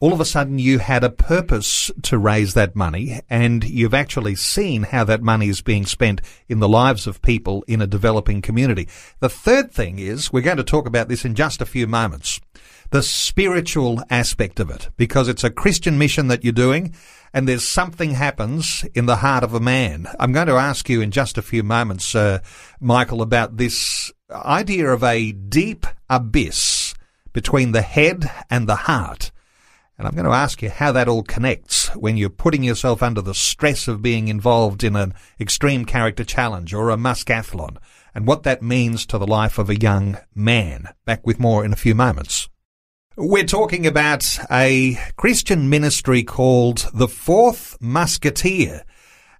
all 0.00 0.14
of 0.14 0.20
a 0.20 0.24
sudden 0.24 0.58
you 0.58 0.78
had 0.78 1.04
a 1.04 1.10
purpose 1.10 1.90
to 2.02 2.16
raise 2.16 2.54
that 2.54 2.74
money 2.74 3.20
and 3.28 3.62
you've 3.64 3.92
actually 3.92 4.34
seen 4.34 4.82
how 4.84 5.04
that 5.04 5.22
money 5.22 5.50
is 5.50 5.60
being 5.60 5.84
spent 5.84 6.22
in 6.48 6.58
the 6.58 6.68
lives 6.68 7.06
of 7.06 7.20
people 7.20 7.62
in 7.68 7.82
a 7.82 7.86
developing 7.86 8.40
community. 8.40 8.88
The 9.20 9.28
third 9.28 9.70
thing 9.70 9.98
is 9.98 10.32
we're 10.32 10.40
going 10.40 10.56
to 10.56 10.64
talk 10.64 10.86
about 10.86 11.08
this 11.08 11.26
in 11.26 11.34
just 11.34 11.60
a 11.60 11.66
few 11.66 11.86
moments. 11.86 12.40
The 12.88 13.02
spiritual 13.02 14.02
aspect 14.08 14.58
of 14.58 14.70
it, 14.70 14.88
because 14.96 15.28
it's 15.28 15.44
a 15.44 15.50
Christian 15.50 15.98
mission 15.98 16.28
that 16.28 16.44
you're 16.44 16.52
doing 16.54 16.94
and 17.34 17.46
there's 17.46 17.68
something 17.68 18.12
happens 18.12 18.86
in 18.94 19.04
the 19.04 19.16
heart 19.16 19.44
of 19.44 19.52
a 19.52 19.60
man. 19.60 20.08
I'm 20.18 20.32
going 20.32 20.48
to 20.48 20.54
ask 20.54 20.88
you 20.88 21.02
in 21.02 21.10
just 21.10 21.36
a 21.36 21.42
few 21.42 21.62
moments, 21.62 22.14
uh, 22.14 22.40
Michael, 22.80 23.20
about 23.20 23.58
this 23.58 24.10
idea 24.30 24.88
of 24.88 25.04
a 25.04 25.32
deep 25.32 25.86
abyss 26.08 26.94
between 27.34 27.72
the 27.72 27.82
head 27.82 28.28
and 28.48 28.66
the 28.66 28.76
heart 28.76 29.30
and 30.00 30.08
I'm 30.08 30.14
going 30.14 30.24
to 30.24 30.30
ask 30.30 30.62
you 30.62 30.70
how 30.70 30.92
that 30.92 31.08
all 31.08 31.22
connects 31.22 31.94
when 31.94 32.16
you're 32.16 32.30
putting 32.30 32.62
yourself 32.62 33.02
under 33.02 33.20
the 33.20 33.34
stress 33.34 33.86
of 33.86 34.00
being 34.00 34.28
involved 34.28 34.82
in 34.82 34.96
an 34.96 35.12
extreme 35.38 35.84
character 35.84 36.24
challenge 36.24 36.72
or 36.72 36.88
a 36.88 36.96
muskathlon 36.96 37.76
and 38.14 38.26
what 38.26 38.42
that 38.44 38.62
means 38.62 39.04
to 39.04 39.18
the 39.18 39.26
life 39.26 39.58
of 39.58 39.68
a 39.68 39.78
young 39.78 40.16
man. 40.34 40.88
Back 41.04 41.26
with 41.26 41.38
more 41.38 41.66
in 41.66 41.74
a 41.74 41.76
few 41.76 41.94
moments. 41.94 42.48
We're 43.14 43.44
talking 43.44 43.86
about 43.86 44.24
a 44.50 44.96
Christian 45.16 45.68
ministry 45.68 46.22
called 46.22 46.88
the 46.94 47.06
Fourth 47.06 47.76
Musketeer 47.78 48.84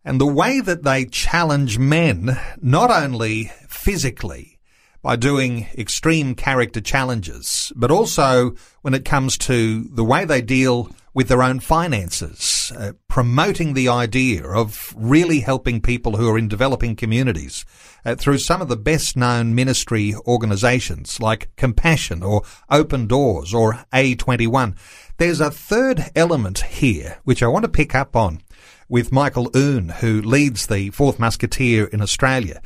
and 0.05 0.21
the 0.21 0.27
way 0.27 0.61
that 0.61 0.83
they 0.83 1.07
challenge 1.07 1.79
men, 1.79 2.39
not 2.61 2.91
only 2.91 3.51
physically, 3.67 4.60
by 5.03 5.17
doing 5.17 5.67
extreme 5.77 6.35
character 6.35 6.81
challenges, 6.81 7.73
but 7.75 7.91
also 7.91 8.55
when 8.83 8.95
it 8.95 9.05
comes 9.05 9.39
to 9.39 9.85
the 9.85 10.05
way 10.05 10.25
they 10.25 10.43
deal 10.43 10.91
with 11.13 11.29
their 11.29 11.43
own 11.43 11.59
finances, 11.59 12.71
uh, 12.77 12.93
promoting 13.09 13.75
the 13.75 13.89
idea 13.89 14.47
of 14.47 14.95
really 14.97 15.41
helping 15.41 15.81
people 15.81 16.17
who 16.17 16.29
are 16.29 16.39
in 16.39 16.47
developing 16.47 16.95
communities 16.95 17.65
uh, 18.05 18.15
through 18.15 18.39
some 18.39 18.63
of 18.63 18.69
the 18.69 18.77
best 18.77 19.17
known 19.17 19.55
ministry 19.55 20.15
organizations 20.27 21.19
like 21.19 21.55
Compassion 21.57 22.23
or 22.23 22.43
Open 22.69 23.07
Doors 23.07 23.53
or 23.53 23.85
A21. 23.93 24.77
There's 25.17 25.41
a 25.41 25.51
third 25.51 26.11
element 26.15 26.61
here 26.61 27.19
which 27.25 27.43
I 27.43 27.49
want 27.49 27.65
to 27.65 27.71
pick 27.71 27.95
up 27.95 28.15
on 28.15 28.41
with 28.89 29.13
Michael 29.13 29.51
Oon, 29.57 29.89
who 29.89 30.21
leads 30.21 30.67
the 30.67 30.91
Fourth 30.91 31.19
Musketeer 31.19 31.87
in 31.87 32.03
Australia. 32.03 32.61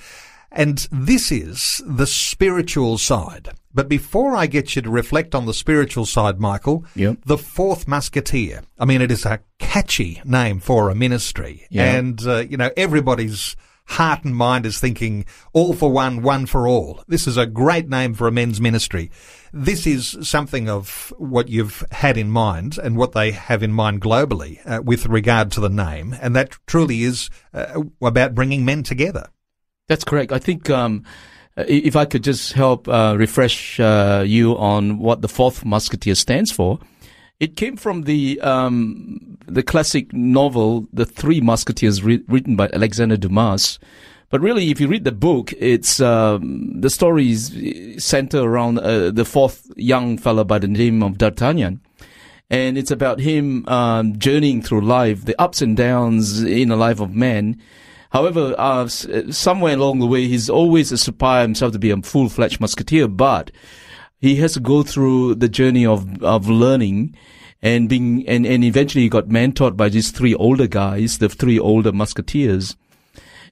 And 0.54 0.86
this 0.92 1.32
is 1.32 1.82
the 1.84 2.06
spiritual 2.06 2.96
side. 2.96 3.50
But 3.74 3.88
before 3.88 4.36
I 4.36 4.46
get 4.46 4.76
you 4.76 4.82
to 4.82 4.90
reflect 4.90 5.34
on 5.34 5.46
the 5.46 5.52
spiritual 5.52 6.06
side, 6.06 6.38
Michael, 6.38 6.84
yep. 6.94 7.18
the 7.26 7.36
fourth 7.36 7.88
musketeer. 7.88 8.62
I 8.78 8.84
mean, 8.84 9.02
it 9.02 9.10
is 9.10 9.26
a 9.26 9.40
catchy 9.58 10.22
name 10.24 10.60
for 10.60 10.90
a 10.90 10.94
ministry. 10.94 11.66
Yep. 11.70 11.94
And, 11.94 12.26
uh, 12.26 12.36
you 12.48 12.56
know, 12.56 12.70
everybody's 12.76 13.56
heart 13.86 14.24
and 14.24 14.34
mind 14.34 14.64
is 14.64 14.78
thinking 14.78 15.24
all 15.52 15.74
for 15.74 15.90
one, 15.90 16.22
one 16.22 16.46
for 16.46 16.68
all. 16.68 17.02
This 17.08 17.26
is 17.26 17.36
a 17.36 17.46
great 17.46 17.88
name 17.88 18.14
for 18.14 18.28
a 18.28 18.32
men's 18.32 18.60
ministry. 18.60 19.10
This 19.52 19.88
is 19.88 20.16
something 20.22 20.68
of 20.68 21.12
what 21.18 21.48
you've 21.48 21.84
had 21.90 22.16
in 22.16 22.30
mind 22.30 22.78
and 22.78 22.96
what 22.96 23.10
they 23.10 23.32
have 23.32 23.64
in 23.64 23.72
mind 23.72 24.00
globally 24.00 24.60
uh, 24.64 24.82
with 24.82 25.06
regard 25.06 25.50
to 25.52 25.60
the 25.60 25.68
name. 25.68 26.16
And 26.20 26.34
that 26.36 26.56
truly 26.68 27.02
is 27.02 27.28
uh, 27.52 27.82
about 28.00 28.36
bringing 28.36 28.64
men 28.64 28.84
together. 28.84 29.28
That's 29.88 30.04
correct. 30.04 30.32
I 30.32 30.38
think 30.38 30.70
um, 30.70 31.04
if 31.56 31.94
I 31.94 32.04
could 32.04 32.24
just 32.24 32.52
help 32.52 32.88
uh, 32.88 33.16
refresh 33.18 33.78
uh, 33.78 34.24
you 34.26 34.56
on 34.56 34.98
what 34.98 35.20
the 35.20 35.28
Fourth 35.28 35.64
Musketeer 35.64 36.14
stands 36.14 36.50
for, 36.50 36.78
it 37.38 37.56
came 37.56 37.76
from 37.76 38.02
the 38.02 38.40
um, 38.40 39.36
the 39.46 39.62
classic 39.62 40.12
novel 40.12 40.86
The 40.92 41.04
Three 41.04 41.40
Musketeers, 41.40 42.02
re- 42.02 42.24
written 42.28 42.56
by 42.56 42.70
Alexander 42.72 43.16
Dumas. 43.16 43.78
But 44.30 44.40
really, 44.40 44.70
if 44.70 44.80
you 44.80 44.88
read 44.88 45.04
the 45.04 45.12
book, 45.12 45.52
it's 45.58 46.00
um, 46.00 46.80
the 46.80 46.90
story 46.90 47.30
is 47.30 47.54
center 47.98 48.40
around 48.40 48.78
uh, 48.78 49.10
the 49.10 49.24
fourth 49.24 49.70
young 49.76 50.16
fellow 50.16 50.44
by 50.44 50.58
the 50.58 50.66
name 50.66 51.02
of 51.02 51.18
D'Artagnan. 51.18 51.80
And 52.50 52.78
it's 52.78 52.90
about 52.90 53.20
him 53.20 53.66
um, 53.68 54.18
journeying 54.18 54.62
through 54.62 54.82
life, 54.82 55.24
the 55.24 55.40
ups 55.40 55.62
and 55.62 55.76
downs 55.76 56.42
in 56.42 56.68
the 56.68 56.76
life 56.76 57.00
of 57.00 57.14
man, 57.14 57.60
However, 58.14 58.54
uh, 58.56 58.86
somewhere 58.86 59.74
along 59.74 59.98
the 59.98 60.06
way, 60.06 60.28
he's 60.28 60.48
always 60.48 60.92
aspired 60.92 61.42
himself 61.42 61.72
to 61.72 61.80
be 61.80 61.90
a 61.90 62.00
full-fledged 62.00 62.60
musketeer, 62.60 63.08
but 63.08 63.50
he 64.20 64.36
has 64.36 64.52
to 64.52 64.60
go 64.60 64.84
through 64.84 65.34
the 65.34 65.48
journey 65.48 65.84
of, 65.84 66.22
of 66.22 66.48
learning 66.48 67.16
and 67.60 67.88
being, 67.88 68.24
and, 68.28 68.46
and 68.46 68.62
eventually 68.62 69.02
he 69.02 69.08
got 69.08 69.30
mentored 69.30 69.76
by 69.76 69.88
these 69.88 70.12
three 70.12 70.32
older 70.32 70.68
guys, 70.68 71.18
the 71.18 71.28
three 71.28 71.58
older 71.58 71.90
musketeers. 71.90 72.76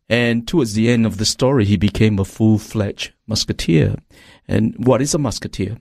And 0.09 0.47
towards 0.47 0.75
the 0.75 0.90
end 0.90 1.07
of 1.07 1.16
the 1.16 1.25
story, 1.25 1.64
he 1.64 1.76
became 1.76 2.21
a 2.21 2.25
full-fledged 2.25 3.14
musketeer. 3.26 3.97
And 4.47 4.76
what 4.78 5.02
is 5.02 5.12
a 5.12 5.19
musketeer? 5.19 5.78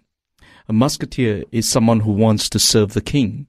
A 0.67 0.73
musketeer 0.73 1.43
is 1.51 1.69
someone 1.69 1.99
who 1.99 2.13
wants 2.13 2.49
to 2.49 2.57
serve 2.57 2.93
the 2.93 3.01
king, 3.01 3.45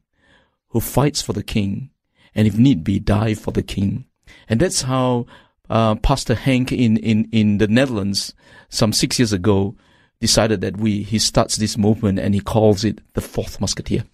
who 0.68 0.80
fights 0.80 1.22
for 1.22 1.32
the 1.32 1.42
king, 1.42 1.88
and 2.34 2.46
if 2.46 2.58
need 2.58 2.84
be, 2.84 2.98
die 2.98 3.32
for 3.32 3.52
the 3.52 3.62
king. 3.62 4.04
And 4.48 4.60
that's 4.60 4.82
how 4.82 5.26
uh, 5.70 5.94
Pastor 5.96 6.34
Hank 6.34 6.72
in, 6.72 6.96
in, 6.98 7.28
in 7.32 7.58
the 7.58 7.68
Netherlands 7.68 8.34
some 8.68 8.92
six 8.92 9.18
years 9.18 9.32
ago 9.32 9.74
decided 10.20 10.60
that 10.60 10.76
we 10.76 11.02
he 11.02 11.18
starts 11.18 11.56
this 11.56 11.76
movement 11.76 12.18
and 12.18 12.34
he 12.34 12.40
calls 12.40 12.84
it 12.84 13.00
the 13.14 13.20
Fourth 13.20 13.60
Musketeer. 13.60 14.04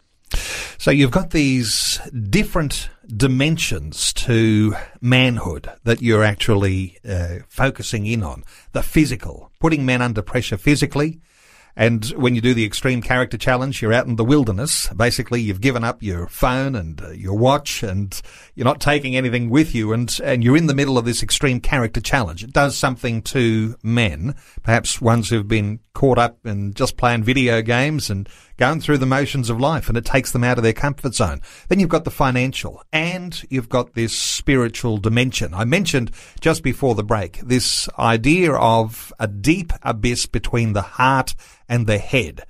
So 0.78 0.90
you've 0.90 1.10
got 1.10 1.30
these 1.30 2.00
different 2.30 2.88
dimensions 3.08 4.12
to 4.14 4.75
manhood 5.00 5.70
that 5.84 6.02
you're 6.02 6.25
actually 6.25 6.98
uh, 7.08 7.40
focusing 7.48 8.06
in 8.06 8.22
on. 8.22 8.44
The 8.72 8.82
physical, 8.82 9.50
putting 9.60 9.84
men 9.84 10.02
under 10.02 10.22
pressure 10.22 10.56
physically, 10.56 11.20
and 11.78 12.06
when 12.16 12.35
you 12.35 12.40
do 12.40 12.54
the 12.54 12.64
extreme 12.64 13.00
character 13.00 13.38
challenge, 13.38 13.80
you're 13.80 13.92
out 13.92 14.08
in 14.08 14.16
the 14.16 14.25
wilderness. 14.25 14.88
Basically, 14.88 15.40
you've 15.40 15.61
given 15.61 15.85
up 15.85 16.02
your 16.02 16.26
phone 16.26 16.75
and 16.75 17.00
uh, 17.00 17.11
your 17.11 17.38
watch 17.38 17.85
and 17.85 18.20
you're 18.56 18.64
not 18.64 18.80
taking 18.80 19.14
anything 19.14 19.49
with 19.49 19.76
you 19.76 19.92
and, 19.92 20.18
and 20.25 20.42
you're 20.42 20.56
in 20.56 20.66
the 20.66 20.75
middle 20.75 20.99
of 20.99 21.04
this 21.04 21.23
extreme 21.23 21.61
character 21.61 22.00
challenge. 22.00 22.42
It 22.42 22.52
does 22.52 22.76
something 22.76 23.23
to 23.23 23.76
men, 23.80 24.35
perhaps 24.64 25.00
ones 25.00 25.28
who've 25.28 25.47
been 25.47 25.78
caught 25.94 26.18
up 26.18 26.44
in 26.44 26.75
just 26.75 26.97
playing 26.97 27.23
video 27.23 27.62
games 27.62 28.11
and 28.11 28.28
going 28.58 28.80
through 28.80 28.98
the 28.98 29.06
motions 29.06 29.48
of 29.48 29.60
life 29.60 29.88
and 29.88 29.96
it 29.96 30.04
takes 30.04 30.32
them 30.32 30.44
out 30.44 30.58
of 30.58 30.64
their 30.64 30.72
comfort 30.72 31.14
zone. 31.14 31.40
Then 31.68 31.80
you've 31.80 31.88
got 31.88 32.04
the 32.04 32.10
financial 32.10 32.82
and 32.92 33.42
you've 33.48 33.68
got 33.68 33.94
this 33.94 34.16
spiritual 34.16 34.98
dimension. 34.98 35.54
I 35.54 35.64
mentioned 35.64 36.10
just 36.40 36.62
before 36.62 36.94
the 36.94 37.04
break 37.04 37.38
this 37.38 37.88
idea 37.98 38.52
of 38.52 39.12
a 39.18 39.26
deep 39.26 39.72
abyss 39.82 40.26
between 40.26 40.72
the 40.72 40.82
heart 40.82 41.34
and 41.68 41.86
the 41.86 41.98
head. 41.98 42.42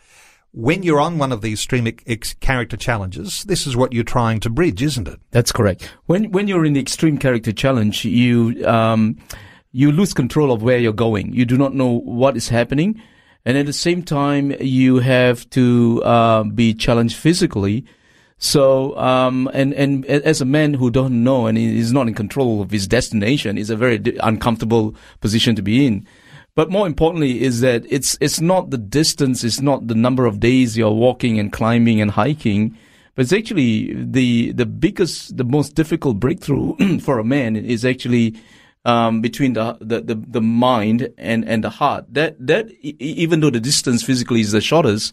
When 0.53 0.83
you're 0.83 1.01
on 1.01 1.19
one 1.19 1.31
of 1.31 1.43
these 1.43 1.61
stream 1.61 1.87
ex- 2.07 2.35
character 2.35 2.77
challenges, 2.77 3.45
this 3.45 3.67
is 3.67 3.77
what 3.77 3.93
you're 3.93 4.03
trying 4.03 4.41
to 4.41 4.51
bridge, 4.51 4.83
isn't 4.83 5.07
it? 5.07 5.21
That's 5.31 5.53
correct. 5.53 5.93
When 6.07 6.33
when 6.33 6.49
you're 6.49 6.65
in 6.65 6.73
the 6.73 6.81
extreme 6.81 7.19
character 7.19 7.53
challenge, 7.53 8.07
you 8.07 8.67
um, 8.67 9.19
you 9.73 9.93
lose 9.93 10.15
control 10.15 10.51
of 10.51 10.63
where 10.63 10.79
you're 10.79 10.95
going. 10.95 11.35
You 11.35 11.45
do 11.45 11.59
not 11.59 11.75
know 11.75 12.01
what 12.01 12.37
is 12.37 12.49
happening, 12.49 13.01
and 13.49 13.57
at 13.57 13.65
the 13.65 13.73
same 13.73 14.03
time, 14.03 14.55
you 14.61 14.99
have 14.99 15.49
to 15.51 16.03
uh, 16.05 16.43
be 16.43 16.75
challenged 16.75 17.17
physically. 17.17 17.87
So, 18.37 18.95
um, 18.99 19.49
and, 19.55 19.73
and 19.73 20.05
as 20.05 20.43
a 20.43 20.45
man 20.45 20.75
who 20.75 20.91
don't 20.91 21.25
know 21.25 21.47
and 21.47 21.57
is 21.57 21.91
not 21.91 22.09
in 22.09 22.15
control 22.15 22.61
of 22.61 22.71
his 22.71 22.87
destination, 22.87 23.57
is 23.57 23.71
a 23.71 23.77
very 23.77 24.03
uncomfortable 24.21 24.95
position 25.23 25.57
to 25.57 25.63
be 25.63 25.87
in. 25.87 26.07
But 26.57 26.71
more 26.71 26.87
importantly 26.87 27.41
is 27.41 27.63
that 27.63 27.87
it's, 27.89 28.19
it's 28.21 28.39
not 28.39 28.69
the 28.69 28.77
distance, 28.77 29.43
it's 29.43 29.63
not 29.63 29.87
the 29.87 29.95
number 29.95 30.27
of 30.27 30.41
days 30.41 30.77
you're 30.77 30.91
walking 30.91 31.39
and 31.39 31.51
climbing 31.51 32.03
and 32.03 32.11
hiking, 32.11 32.77
but 33.15 33.23
it's 33.23 33.33
actually 33.33 33.95
the, 33.95 34.53
the 34.53 34.67
biggest, 34.67 35.39
the 35.39 35.45
most 35.45 35.75
difficult 35.75 36.21
breakthrough 36.21 36.99
for 37.01 37.19
a 37.19 37.25
man 37.25 37.57
is 37.57 37.87
actually, 37.87 38.39
um, 38.89 39.21
between 39.21 39.53
the, 39.53 39.77
the, 39.83 40.01
the, 40.01 40.15
the, 40.15 40.41
mind 40.41 41.11
and, 41.19 41.47
and 41.47 41.63
the 41.63 41.69
heart. 41.69 42.07
That, 42.09 42.37
that, 42.47 42.71
even 42.81 43.41
though 43.41 43.51
the 43.51 43.61
distance 43.61 44.03
physically 44.03 44.41
is 44.41 44.53
the 44.53 44.63
shortest, 44.63 45.13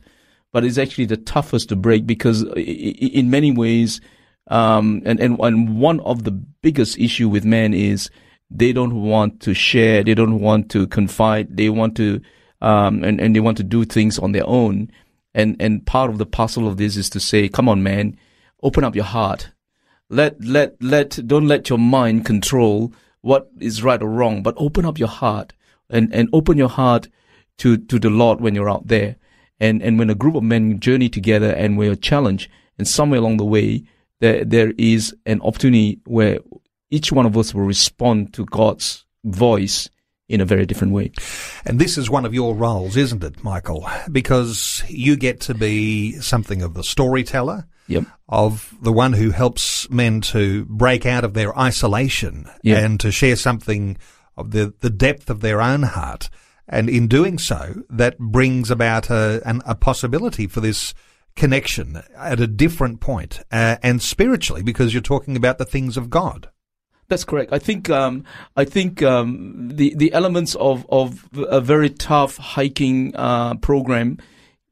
but 0.53 0.63
it's 0.63 0.77
actually 0.77 1.07
the 1.07 1.17
toughest 1.17 1.67
to 1.69 1.75
break 1.75 2.07
because 2.07 2.43
in 2.55 3.29
many 3.29 3.51
ways, 3.51 3.99
um, 4.47 5.01
and, 5.05 5.19
and, 5.19 5.37
and 5.41 5.77
one 5.77 5.99
of 5.99 6.23
the 6.23 6.31
biggest 6.31 6.97
issue 6.97 7.27
with 7.27 7.43
men 7.43 7.73
is 7.73 8.09
they 8.49 8.71
don't 8.71 9.01
want 9.01 9.41
to 9.41 9.53
share, 9.53 10.05
they 10.05 10.13
don't 10.13 10.39
want 10.39 10.71
to 10.71 10.87
confide, 10.87 11.57
they 11.57 11.67
want 11.67 11.97
to, 11.97 12.21
um, 12.61 13.03
and, 13.03 13.19
and 13.19 13.35
they 13.35 13.41
want 13.41 13.57
to 13.57 13.63
do 13.63 13.83
things 13.83 14.17
on 14.17 14.31
their 14.31 14.47
own. 14.47 14.89
And, 15.33 15.57
and 15.59 15.85
part 15.85 16.09
of 16.09 16.17
the 16.17 16.25
puzzle 16.25 16.65
of 16.65 16.77
this 16.77 16.95
is 16.95 17.09
to 17.09 17.19
say, 17.19 17.49
come 17.49 17.67
on, 17.67 17.83
man, 17.83 18.17
open 18.63 18.85
up 18.85 18.95
your 18.95 19.03
heart. 19.03 19.51
Let, 20.09 20.41
let, 20.41 20.81
let, 20.81 21.19
don't 21.27 21.49
let 21.49 21.69
your 21.69 21.79
mind 21.79 22.25
control 22.25 22.93
what 23.25 23.49
is 23.59 23.81
right 23.81 24.03
or 24.03 24.07
wrong, 24.07 24.43
but 24.43 24.53
open 24.55 24.85
up 24.85 24.99
your 24.99 25.07
heart 25.07 25.51
and, 25.89 26.13
and 26.13 26.29
open 26.31 26.59
your 26.59 26.69
heart 26.69 27.07
to, 27.57 27.75
to 27.75 27.97
the 27.97 28.11
Lord 28.11 28.39
when 28.39 28.53
you're 28.53 28.69
out 28.69 28.87
there. 28.87 29.15
And, 29.59 29.81
and 29.81 29.97
when 29.97 30.11
a 30.11 30.15
group 30.15 30.35
of 30.35 30.43
men 30.43 30.79
journey 30.79 31.09
together 31.09 31.49
and 31.49 31.75
we're 31.75 31.95
challenged 31.95 32.51
and 32.77 32.87
somewhere 32.87 33.19
along 33.19 33.37
the 33.37 33.45
way, 33.45 33.83
there, 34.19 34.45
there 34.45 34.73
is 34.77 35.15
an 35.25 35.41
opportunity 35.41 36.01
where 36.05 36.37
each 36.91 37.11
one 37.11 37.25
of 37.25 37.35
us 37.35 37.51
will 37.51 37.63
respond 37.63 38.31
to 38.35 38.45
God's 38.45 39.05
voice 39.23 39.89
in 40.29 40.39
a 40.39 40.45
very 40.45 40.67
different 40.67 40.93
way. 40.93 41.11
And 41.65 41.79
this 41.79 41.97
is 41.97 42.11
one 42.11 42.25
of 42.25 42.33
your 42.35 42.53
roles, 42.53 42.95
isn't 42.95 43.23
it, 43.23 43.43
Michael? 43.43 43.89
Because 44.11 44.83
you 44.87 45.15
get 45.15 45.41
to 45.41 45.55
be 45.55 46.11
something 46.19 46.61
of 46.61 46.75
the 46.75 46.83
storyteller. 46.83 47.65
Yep. 47.87 48.05
Of 48.27 48.73
the 48.81 48.93
one 48.93 49.13
who 49.13 49.31
helps 49.31 49.89
men 49.89 50.21
to 50.21 50.65
break 50.65 51.05
out 51.05 51.23
of 51.23 51.33
their 51.33 51.57
isolation 51.57 52.49
yep. 52.63 52.83
and 52.83 52.99
to 52.99 53.11
share 53.11 53.35
something 53.35 53.97
of 54.35 54.51
the, 54.51 54.73
the 54.79 54.89
depth 54.89 55.29
of 55.29 55.41
their 55.41 55.61
own 55.61 55.83
heart. 55.83 56.29
And 56.67 56.89
in 56.89 57.07
doing 57.07 57.37
so, 57.37 57.83
that 57.89 58.17
brings 58.17 58.71
about 58.71 59.09
a, 59.09 59.41
an, 59.45 59.61
a 59.67 59.75
possibility 59.75 60.47
for 60.47 60.61
this 60.61 60.95
connection 61.35 62.01
at 62.17 62.39
a 62.39 62.47
different 62.47 63.01
point, 63.01 63.41
uh, 63.51 63.77
and 63.83 64.01
spiritually, 64.01 64.63
because 64.63 64.93
you're 64.93 65.01
talking 65.01 65.35
about 65.35 65.57
the 65.57 65.65
things 65.65 65.97
of 65.97 66.09
God. 66.09 66.49
That's 67.07 67.23
correct. 67.23 67.53
I 67.53 67.59
think 67.59 67.89
um, 67.89 68.23
I 68.55 68.65
think 68.65 69.03
um, 69.03 69.69
the 69.69 69.93
the 69.95 70.11
elements 70.13 70.55
of 70.55 70.87
of 70.89 71.29
a 71.35 71.61
very 71.61 71.91
tough 71.91 72.37
hiking 72.37 73.15
uh, 73.15 73.55
program, 73.55 74.17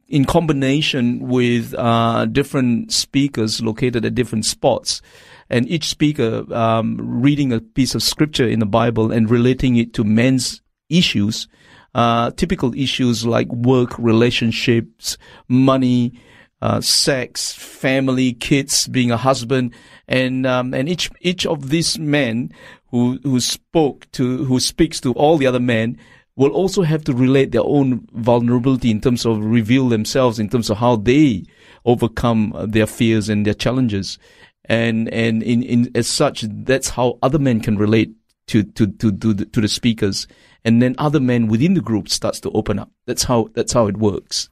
in 0.08 0.26
combination 0.26 1.28
with 1.28 1.74
uh, 1.76 2.26
different 2.26 2.92
speakers 2.92 3.62
located 3.62 4.06
at 4.06 4.16
different 4.16 4.46
spots, 4.46 5.02
and 5.50 5.70
each 5.70 5.86
speaker 5.86 6.46
um, 6.54 6.98
reading 7.00 7.54
a 7.54 7.60
piece 7.60 7.96
of 7.96 8.04
scripture 8.04 8.48
in 8.48 8.60
the 8.60 8.66
Bible 8.66 9.12
and 9.12 9.30
relating 9.30 9.76
it 9.76 9.94
to 9.94 10.04
men's 10.04 10.62
issues, 10.90 11.48
uh, 11.96 12.32
typical 12.32 12.74
issues 12.76 13.26
like 13.26 13.48
work, 13.52 13.98
relationships, 13.98 15.18
money, 15.48 16.14
uh, 16.62 16.80
sex, 16.80 17.54
family, 17.54 18.34
kids, 18.34 18.88
being 18.88 19.12
a 19.12 19.18
husband, 19.18 19.74
and 20.08 20.46
um, 20.46 20.74
and 20.74 20.88
each 20.88 21.10
each 21.22 21.46
of 21.46 21.70
these 21.70 22.00
men 22.00 22.52
who 22.88 23.20
who 23.24 23.40
spoke 23.40 24.10
to 24.12 24.46
who 24.46 24.60
speaks 24.60 25.02
to 25.02 25.12
all 25.14 25.38
the 25.38 25.48
other 25.48 25.60
men 25.60 25.98
will 26.36 26.52
also 26.52 26.82
have 26.82 27.04
to 27.04 27.14
relate 27.14 27.52
their 27.52 27.64
own 27.64 28.08
vulnerability 28.14 28.90
in 28.90 29.02
terms 29.02 29.26
of 29.26 29.44
reveal 29.44 29.90
themselves 29.90 30.40
in 30.40 30.50
terms 30.50 30.70
of 30.70 30.78
how 30.78 30.96
they 30.96 31.44
overcome 31.86 32.54
their 32.68 32.88
fears 32.88 33.30
and 33.30 33.46
their 33.46 33.54
challenges, 33.54 34.18
and 34.66 35.10
and 35.14 35.44
in, 35.44 35.64
in 35.64 35.92
as 35.96 36.08
such 36.08 36.42
that's 36.50 36.90
how 36.90 37.18
other 37.22 37.40
men 37.40 37.60
can 37.60 37.78
relate 37.78 38.12
to 38.48 38.64
to 38.64 38.88
to 38.88 39.12
to 39.12 39.34
the, 39.34 39.46
to 39.46 39.62
the 39.62 39.68
speakers 39.68 40.28
and 40.66 40.82
then 40.82 40.96
other 40.98 41.20
men 41.20 41.48
within 41.48 41.74
the 41.74 41.82
group 41.82 42.10
starts 42.10 42.40
to 42.42 42.52
open 42.52 42.80
up. 42.80 42.90
That's 43.06 43.24
how 43.24 43.50
that's 43.54 43.74
how 43.74 43.88
it 43.88 43.98
works. 43.98 44.50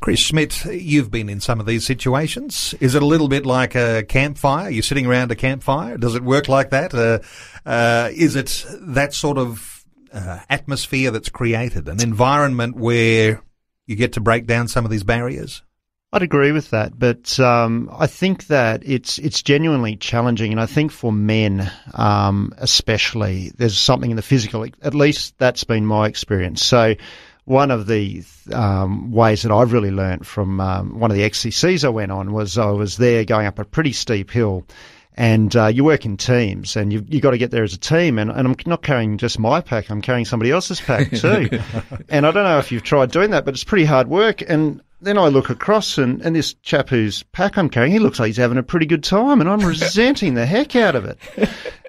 Chris 0.00 0.20
Schmidt, 0.20 0.64
you've 0.66 1.10
been 1.10 1.28
in 1.28 1.40
some 1.40 1.60
of 1.60 1.66
these 1.66 1.86
situations. 1.86 2.74
Is 2.80 2.94
it 2.94 3.02
a 3.02 3.06
little 3.06 3.28
bit 3.28 3.46
like 3.46 3.74
a 3.74 4.04
campfire? 4.04 4.70
You're 4.70 4.82
sitting 4.82 5.06
around 5.06 5.30
a 5.30 5.36
campfire. 5.36 5.96
Does 5.96 6.14
it 6.14 6.22
work 6.22 6.48
like 6.48 6.70
that? 6.70 6.94
Uh, 6.94 7.20
uh, 7.68 8.10
is 8.12 8.36
it 8.36 8.66
that 8.80 9.14
sort 9.14 9.38
of 9.38 9.75
uh, 10.16 10.40
atmosphere 10.48 11.10
that's 11.10 11.28
created, 11.28 11.88
an 11.88 12.02
environment 12.02 12.76
where 12.76 13.42
you 13.86 13.96
get 13.96 14.14
to 14.14 14.20
break 14.20 14.46
down 14.46 14.68
some 14.68 14.84
of 14.84 14.90
these 14.90 15.04
barriers? 15.04 15.62
I'd 16.12 16.22
agree 16.22 16.52
with 16.52 16.70
that, 16.70 16.98
but 16.98 17.38
um, 17.40 17.90
I 17.92 18.06
think 18.06 18.46
that 18.46 18.82
it's 18.86 19.18
it's 19.18 19.42
genuinely 19.42 19.96
challenging, 19.96 20.52
and 20.52 20.60
I 20.60 20.66
think 20.66 20.92
for 20.92 21.12
men 21.12 21.70
um, 21.94 22.54
especially, 22.58 23.52
there's 23.56 23.76
something 23.76 24.10
in 24.10 24.16
the 24.16 24.22
physical. 24.22 24.64
At 24.82 24.94
least 24.94 25.34
that's 25.38 25.64
been 25.64 25.86
my 25.86 26.06
experience. 26.06 26.64
So. 26.64 26.94
One 27.48 27.70
of 27.70 27.86
the 27.86 28.24
um, 28.52 29.12
ways 29.12 29.42
that 29.42 29.52
I've 29.52 29.72
really 29.72 29.92
learned 29.92 30.26
from 30.26 30.60
um, 30.60 30.98
one 30.98 31.12
of 31.12 31.16
the 31.16 31.22
XCCs 31.22 31.84
I 31.84 31.90
went 31.90 32.10
on 32.10 32.32
was 32.32 32.58
I 32.58 32.72
was 32.72 32.96
there 32.96 33.24
going 33.24 33.46
up 33.46 33.60
a 33.60 33.64
pretty 33.64 33.92
steep 33.92 34.32
hill, 34.32 34.66
and 35.16 35.54
uh, 35.56 35.66
you 35.66 35.84
work 35.84 36.04
in 36.04 36.16
teams, 36.16 36.76
and 36.76 36.92
you've, 36.92 37.12
you've 37.12 37.22
got 37.22 37.30
to 37.30 37.38
get 37.38 37.50
there 37.50 37.64
as 37.64 37.72
a 37.72 37.78
team. 37.78 38.18
And, 38.18 38.30
and 38.30 38.46
I'm 38.46 38.56
not 38.66 38.82
carrying 38.82 39.18
just 39.18 39.38
my 39.38 39.60
pack; 39.60 39.90
I'm 39.90 40.02
carrying 40.02 40.24
somebody 40.24 40.50
else's 40.50 40.80
pack 40.80 41.10
too. 41.10 41.48
and 42.08 42.26
I 42.26 42.30
don't 42.30 42.44
know 42.44 42.58
if 42.58 42.70
you've 42.70 42.82
tried 42.82 43.10
doing 43.10 43.30
that, 43.30 43.44
but 43.44 43.54
it's 43.54 43.64
pretty 43.64 43.86
hard 43.86 44.08
work. 44.08 44.42
And 44.42 44.82
then 45.00 45.18
I 45.18 45.28
look 45.28 45.50
across 45.50 45.98
and, 45.98 46.22
and 46.22 46.34
this 46.34 46.54
chap 46.54 46.88
whose 46.88 47.22
pack 47.22 47.58
I'm 47.58 47.68
carrying, 47.68 47.92
he 47.92 47.98
looks 47.98 48.18
like 48.18 48.28
he's 48.28 48.36
having 48.36 48.58
a 48.58 48.62
pretty 48.62 48.86
good 48.86 49.04
time 49.04 49.40
and 49.40 49.48
I'm 49.48 49.60
resenting 49.66 50.34
the 50.34 50.46
heck 50.46 50.74
out 50.74 50.96
of 50.96 51.04
it. 51.04 51.18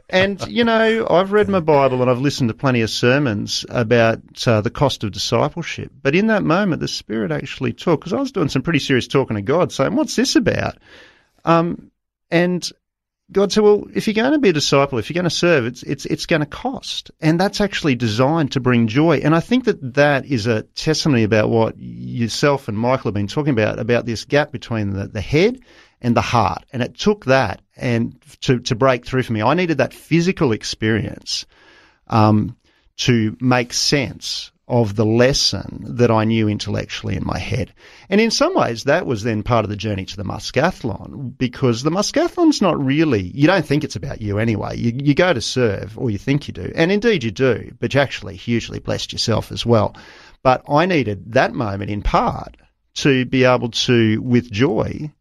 And, 0.09 0.45
you 0.47 0.63
know, 0.63 1.05
I've 1.09 1.33
read 1.33 1.49
my 1.49 1.59
Bible 1.59 2.01
and 2.01 2.09
I've 2.09 2.19
listened 2.21 2.49
to 2.49 2.53
plenty 2.53 2.81
of 2.81 2.89
sermons 2.89 3.65
about 3.67 4.47
uh, 4.47 4.61
the 4.61 4.69
cost 4.69 5.03
of 5.03 5.11
discipleship. 5.11 5.91
But 6.01 6.15
in 6.15 6.27
that 6.27 6.43
moment, 6.43 6.79
the 6.79 6.87
Spirit 6.87 7.31
actually 7.31 7.73
took, 7.73 7.99
because 7.99 8.13
I 8.13 8.19
was 8.19 8.31
doing 8.31 8.47
some 8.47 8.61
pretty 8.61 8.79
serious 8.79 9.07
talking 9.07 9.35
to 9.35 9.41
God, 9.41 9.73
saying, 9.73 9.95
what's 9.95 10.15
this 10.15 10.37
about? 10.37 10.77
Um, 11.43 11.91
and 12.31 12.69
God 13.29 13.51
said, 13.51 13.63
well, 13.63 13.85
if 13.93 14.07
you're 14.07 14.13
going 14.13 14.31
to 14.31 14.39
be 14.39 14.49
a 14.49 14.53
disciple, 14.53 14.99
if 14.99 15.09
you're 15.09 15.15
going 15.15 15.25
to 15.25 15.29
serve, 15.29 15.65
it's, 15.65 15.83
it's, 15.83 16.05
it's 16.05 16.27
going 16.27 16.39
to 16.39 16.45
cost. 16.45 17.11
And 17.19 17.37
that's 17.37 17.59
actually 17.59 17.95
designed 17.95 18.53
to 18.53 18.61
bring 18.61 18.87
joy. 18.87 19.17
And 19.17 19.35
I 19.35 19.41
think 19.41 19.65
that 19.65 19.95
that 19.95 20.25
is 20.25 20.47
a 20.47 20.63
testimony 20.63 21.23
about 21.23 21.49
what 21.49 21.75
yourself 21.77 22.69
and 22.69 22.77
Michael 22.77 23.09
have 23.09 23.15
been 23.15 23.27
talking 23.27 23.51
about, 23.51 23.79
about 23.79 24.05
this 24.05 24.23
gap 24.23 24.53
between 24.53 24.91
the, 24.91 25.07
the 25.07 25.21
head 25.21 25.59
and 26.01 26.15
the 26.15 26.21
heart. 26.21 26.63
And 26.71 26.81
it 26.81 26.97
took 26.97 27.25
that 27.25 27.61
and 27.75 28.15
to, 28.41 28.59
to 28.59 28.75
break 28.75 29.05
through 29.05 29.23
for 29.23 29.33
me. 29.33 29.41
I 29.41 29.55
needed 29.55 29.79
that 29.79 29.93
physical 29.93 30.53
experience, 30.53 31.45
um, 32.07 32.55
to 32.97 33.35
make 33.41 33.73
sense 33.73 34.51
of 34.67 34.95
the 34.95 35.05
lesson 35.05 35.83
that 35.87 36.11
I 36.11 36.25
knew 36.25 36.49
intellectually 36.49 37.15
in 37.15 37.25
my 37.25 37.39
head. 37.39 37.73
And 38.09 38.19
in 38.19 38.31
some 38.31 38.53
ways, 38.53 38.83
that 38.83 39.05
was 39.05 39.23
then 39.23 39.41
part 39.41 39.63
of 39.63 39.69
the 39.69 39.77
journey 39.77 40.03
to 40.05 40.17
the 40.17 40.25
Muskathlon 40.25 41.37
because 41.37 41.83
the 41.83 41.89
Muskathlon's 41.89 42.61
not 42.61 42.83
really, 42.83 43.21
you 43.21 43.47
don't 43.47 43.65
think 43.65 43.83
it's 43.83 43.95
about 43.95 44.21
you 44.21 44.39
anyway. 44.39 44.77
You, 44.77 44.91
you 45.01 45.13
go 45.13 45.31
to 45.31 45.41
serve, 45.41 45.97
or 45.97 46.09
you 46.09 46.17
think 46.17 46.47
you 46.47 46.53
do, 46.53 46.71
and 46.75 46.91
indeed 46.91 47.23
you 47.23 47.31
do, 47.31 47.73
but 47.79 47.93
you 47.93 48.01
actually 48.01 48.35
hugely 48.35 48.79
blessed 48.79 49.13
yourself 49.13 49.53
as 49.53 49.65
well. 49.65 49.95
But 50.43 50.63
I 50.69 50.85
needed 50.85 51.31
that 51.33 51.53
moment 51.53 51.89
in 51.89 52.01
part 52.01 52.57
to 52.95 53.25
be 53.25 53.45
able 53.45 53.69
to, 53.69 54.21
with 54.21 54.51
joy, 54.51 55.13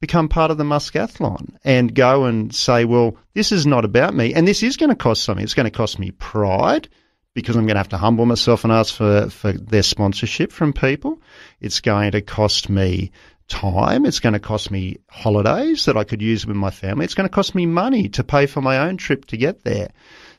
become 0.00 0.28
part 0.28 0.50
of 0.52 0.58
the 0.58 0.64
Muskathlon 0.64 1.56
and 1.64 1.94
go 1.94 2.24
and 2.24 2.54
say, 2.54 2.84
well, 2.84 3.16
this 3.34 3.50
is 3.50 3.66
not 3.66 3.84
about 3.84 4.14
me, 4.14 4.32
and 4.32 4.46
this 4.46 4.62
is 4.62 4.76
going 4.76 4.90
to 4.90 4.96
cost 4.96 5.24
something. 5.24 5.42
It's 5.42 5.54
going 5.54 5.64
to 5.64 5.70
cost 5.70 5.98
me 5.98 6.12
pride 6.12 6.88
because 7.34 7.56
I'm 7.56 7.66
going 7.66 7.76
to 7.76 7.80
have 7.80 7.88
to 7.90 7.98
humble 7.98 8.26
myself 8.26 8.64
and 8.64 8.72
ask 8.72 8.94
for, 8.94 9.30
for 9.30 9.52
their 9.52 9.82
sponsorship 9.82 10.52
from 10.52 10.72
people. 10.72 11.20
It's 11.60 11.80
going 11.80 12.12
to 12.12 12.20
cost 12.20 12.68
me 12.68 13.12
time. 13.48 14.06
It's 14.06 14.20
going 14.20 14.34
to 14.34 14.40
cost 14.40 14.70
me 14.70 14.98
holidays 15.08 15.86
that 15.86 15.96
I 15.96 16.04
could 16.04 16.22
use 16.22 16.46
with 16.46 16.56
my 16.56 16.70
family. 16.70 17.04
It's 17.04 17.14
going 17.14 17.28
to 17.28 17.34
cost 17.34 17.54
me 17.54 17.66
money 17.66 18.08
to 18.10 18.24
pay 18.24 18.46
for 18.46 18.60
my 18.60 18.78
own 18.78 18.96
trip 18.96 19.26
to 19.26 19.36
get 19.36 19.64
there. 19.64 19.90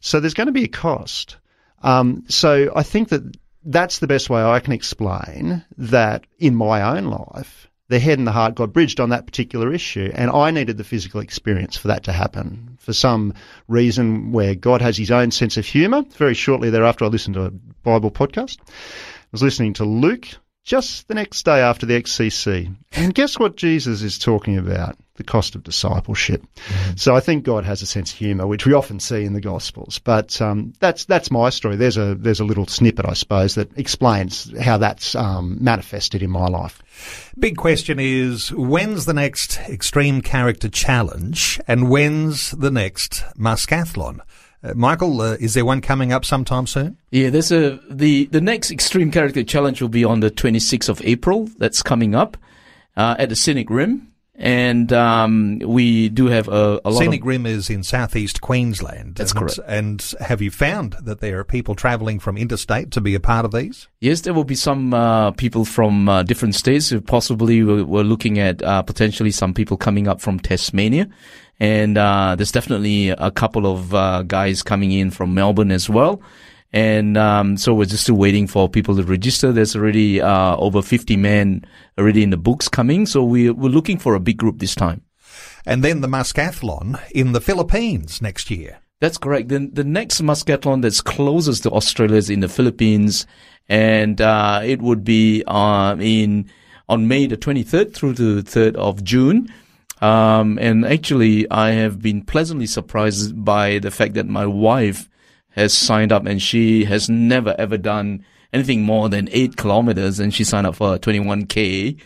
So 0.02 0.20
there's 0.20 0.34
going 0.34 0.48
to 0.48 0.54
be 0.54 0.66
a 0.66 0.70
cost. 0.70 1.38
Um, 1.82 2.26
so 2.28 2.72
I 2.76 2.84
think 2.84 3.10
that 3.10 3.38
that's 3.66 4.00
the 4.00 4.08
best 4.08 4.30
way 4.30 4.42
I 4.42 4.60
can 4.60 4.74
explain 4.74 5.64
that 5.78 6.26
in 6.38 6.56
my 6.56 6.98
own 6.98 7.06
life 7.06 7.70
the 7.94 8.00
head 8.00 8.18
and 8.18 8.28
the 8.28 8.32
heart 8.32 8.56
got 8.56 8.74
bridged 8.74 9.00
on 9.00 9.10
that 9.10 9.28
particular 9.28 9.72
issue. 9.72 10.12
And 10.16 10.32
I 10.32 10.50
needed 10.50 10.78
the 10.78 10.84
physical 10.84 11.22
experience 11.22 11.78
for 11.78 11.90
that 11.90 12.06
to 12.06 12.12
happen. 12.12 12.78
For 12.80 12.92
some 12.92 13.36
reason 13.68 14.32
where 14.32 14.56
God 14.56 14.82
has 14.82 14.98
his 14.98 15.12
own 15.12 15.30
sense 15.30 15.58
of 15.58 15.66
humour. 15.66 16.04
Very 16.18 16.34
shortly 16.34 16.72
thereafter, 16.72 17.06
I 17.06 17.10
listened 17.10 17.36
to 17.36 17.46
a 17.46 17.52
Bible 17.52 18.10
podcast. 18.10 18.58
I 18.60 19.32
was 19.32 19.44
listening 19.44 19.74
to 19.74 19.86
Luke 19.86 20.28
just 20.64 21.08
the 21.08 21.14
next 21.14 21.44
day 21.44 21.60
after 21.60 21.86
the 21.86 22.02
XCC. 22.02 22.74
And 22.94 23.14
guess 23.14 23.38
what 23.38 23.58
Jesus 23.58 24.02
is 24.02 24.18
talking 24.18 24.58
about? 24.58 24.98
The 25.16 25.24
cost 25.24 25.54
of 25.54 25.64
discipleship. 25.64 26.42
Mm-hmm. 26.42 26.96
So 26.96 27.16
I 27.16 27.20
think 27.20 27.44
God 27.44 27.66
has 27.66 27.84
a 27.84 27.86
sense 27.86 28.12
of 28.12 28.18
humour, 28.18 28.48
which 28.48 28.66
we 28.66 28.74
often 28.74 29.00
see 29.00 29.26
in 29.26 29.34
the 29.34 29.42
Gospels. 29.42 30.00
But 30.00 30.42
um, 30.42 30.74
that's 30.80 31.06
that's 31.06 31.30
my 31.30 31.52
story. 31.52 31.76
There's 31.76 31.98
a 31.98 32.16
there's 32.16 32.40
a 32.40 32.46
little 32.46 32.66
snippet, 32.66 33.06
I 33.08 33.14
suppose, 33.14 33.54
that 33.56 33.78
explains 33.78 34.58
how 34.60 34.78
that's 34.78 35.14
um, 35.14 35.64
manifested 35.64 36.24
in 36.24 36.32
my 36.32 36.48
life. 36.48 36.82
Big 37.38 37.58
question 37.58 38.00
is 38.00 38.52
when's 38.54 39.06
the 39.06 39.14
next 39.14 39.60
extreme 39.70 40.22
character 40.22 40.70
challenge, 40.70 41.60
and 41.68 41.92
when's 41.92 42.52
the 42.52 42.72
next 42.72 43.24
Muskathlon? 43.38 44.20
Uh, 44.64 44.74
Michael, 44.76 45.22
uh, 45.22 45.34
is 45.40 45.54
there 45.56 45.66
one 45.66 45.82
coming 45.82 46.14
up 46.14 46.24
sometime 46.24 46.66
soon? 46.66 46.98
Yeah, 47.12 47.30
there's 47.30 47.52
a 47.52 47.80
the 47.90 48.26
the 48.28 48.40
next 48.40 48.72
extreme 48.72 49.12
character 49.12 49.44
challenge 49.44 49.82
will 49.82 49.90
be 49.90 50.06
on 50.06 50.22
the 50.22 50.32
26th 50.32 50.88
of 50.88 51.02
April. 51.04 51.50
That's 51.58 51.84
coming 51.84 52.16
up, 52.16 52.38
uh, 52.96 53.16
at 53.20 53.30
the 53.30 53.36
Scenic 53.36 53.70
Rim. 53.70 54.13
And 54.36 54.92
um, 54.92 55.60
we 55.60 56.10
do 56.10 56.26
have 56.26 56.48
a, 56.48 56.82
a 56.84 56.90
lot 56.90 57.00
Scenic 57.00 57.22
of 57.22 57.28
Rim 57.28 57.46
is 57.46 57.70
in 57.70 57.84
southeast 57.84 58.42
Queensland. 58.42 59.16
That's 59.16 59.32
and, 59.32 59.40
correct. 59.40 59.60
And 59.68 60.14
have 60.20 60.42
you 60.42 60.50
found 60.50 60.96
that 61.04 61.20
there 61.20 61.40
are 61.40 61.44
people 61.44 61.76
travelling 61.76 62.20
from 62.20 62.36
interstate 62.36 62.90
to 62.92 63.02
be 63.02 63.14
a 63.14 63.20
part 63.20 63.46
of 63.46 63.52
these? 63.52 63.88
Yes, 64.02 64.22
there 64.22 64.34
will 64.34 64.44
be 64.44 64.56
some 64.56 64.92
uh, 64.92 65.32
people 65.32 65.66
from 65.66 66.10
uh, 66.10 66.24
different 66.24 66.56
states. 66.56 66.92
Possibly, 67.06 67.64
we're, 67.64 67.86
we're 67.86 68.02
looking 68.02 68.40
at 68.40 68.64
uh, 68.64 68.82
potentially 68.82 69.30
some 69.30 69.54
people 69.54 69.78
coming 69.78 70.08
up 70.08 70.20
from 70.20 70.40
Tasmania, 70.40 71.08
and 71.60 71.96
uh, 72.00 72.36
there's 72.36 72.52
definitely 72.52 73.10
a 73.10 73.30
couple 73.30 73.72
of 73.72 73.94
uh, 73.94 74.24
guys 74.24 74.64
coming 74.64 74.92
in 74.92 75.12
from 75.12 75.36
Melbourne 75.36 75.72
as 75.72 75.88
well. 75.90 76.24
And 76.74 77.18
um, 77.18 77.56
so 77.56 77.74
we're 77.74 77.86
just 77.86 78.04
still 78.04 78.16
waiting 78.16 78.48
for 78.48 78.68
people 78.68 78.96
to 78.96 79.04
register. 79.04 79.52
There's 79.52 79.76
already 79.76 80.20
uh, 80.20 80.58
over 80.58 80.82
50 80.82 81.16
men 81.18 81.66
already 82.00 82.24
in 82.24 82.32
the 82.32 82.38
books 82.38 82.68
coming, 82.68 83.06
so 83.06 83.24
we, 83.24 83.52
we're 83.52 83.70
looking 83.70 84.00
for 84.00 84.16
a 84.16 84.20
big 84.20 84.38
group 84.38 84.58
this 84.58 84.74
time. 84.74 85.04
And 85.66 85.84
then 85.84 86.02
the 86.02 86.08
Muskathlon 86.08 87.00
in 87.12 87.32
the 87.32 87.42
Philippines 87.42 88.22
next 88.22 88.50
year. 88.50 88.80
That's 89.04 89.18
correct. 89.18 89.50
The, 89.50 89.70
the 89.72 89.84
next 89.84 90.22
muskathlon 90.22 90.82
that's 90.82 91.02
closest 91.02 91.64
to 91.64 91.72
Australia 91.72 92.16
is 92.16 92.30
in 92.30 92.40
the 92.40 92.48
Philippines, 92.48 93.28
and 93.68 94.22
uh, 94.22 94.62
it 94.64 94.82
would 94.82 95.04
be 95.04 95.44
uh, 95.46 95.98
in 96.00 96.50
on 96.88 97.10
May 97.10 97.28
the 97.28 97.36
23rd 97.36 97.94
through 97.94 98.14
to 98.14 98.42
the 98.42 98.50
3rd 98.50 98.76
of 98.76 99.04
June. 99.04 99.54
Um, 100.00 100.58
and 100.62 100.86
actually, 100.86 101.52
I 101.52 101.72
have 101.72 102.02
been 102.02 102.24
pleasantly 102.24 102.66
surprised 102.66 103.44
by 103.44 103.80
the 103.80 103.92
fact 103.92 104.14
that 104.14 104.28
my 104.28 104.46
wife 104.46 105.10
has 105.54 105.74
signed 105.74 106.12
up, 106.12 106.26
and 106.26 106.42
she 106.42 106.86
has 106.86 107.10
never 107.10 107.56
ever 107.58 107.78
done 107.78 108.26
anything 108.52 108.84
more 108.84 109.10
than 109.10 109.30
eight 109.32 109.56
kilometers, 109.56 110.20
and 110.20 110.34
she 110.34 110.44
signed 110.44 110.68
up 110.68 110.76
for 110.76 110.96
a 110.96 111.00
21k 111.00 112.00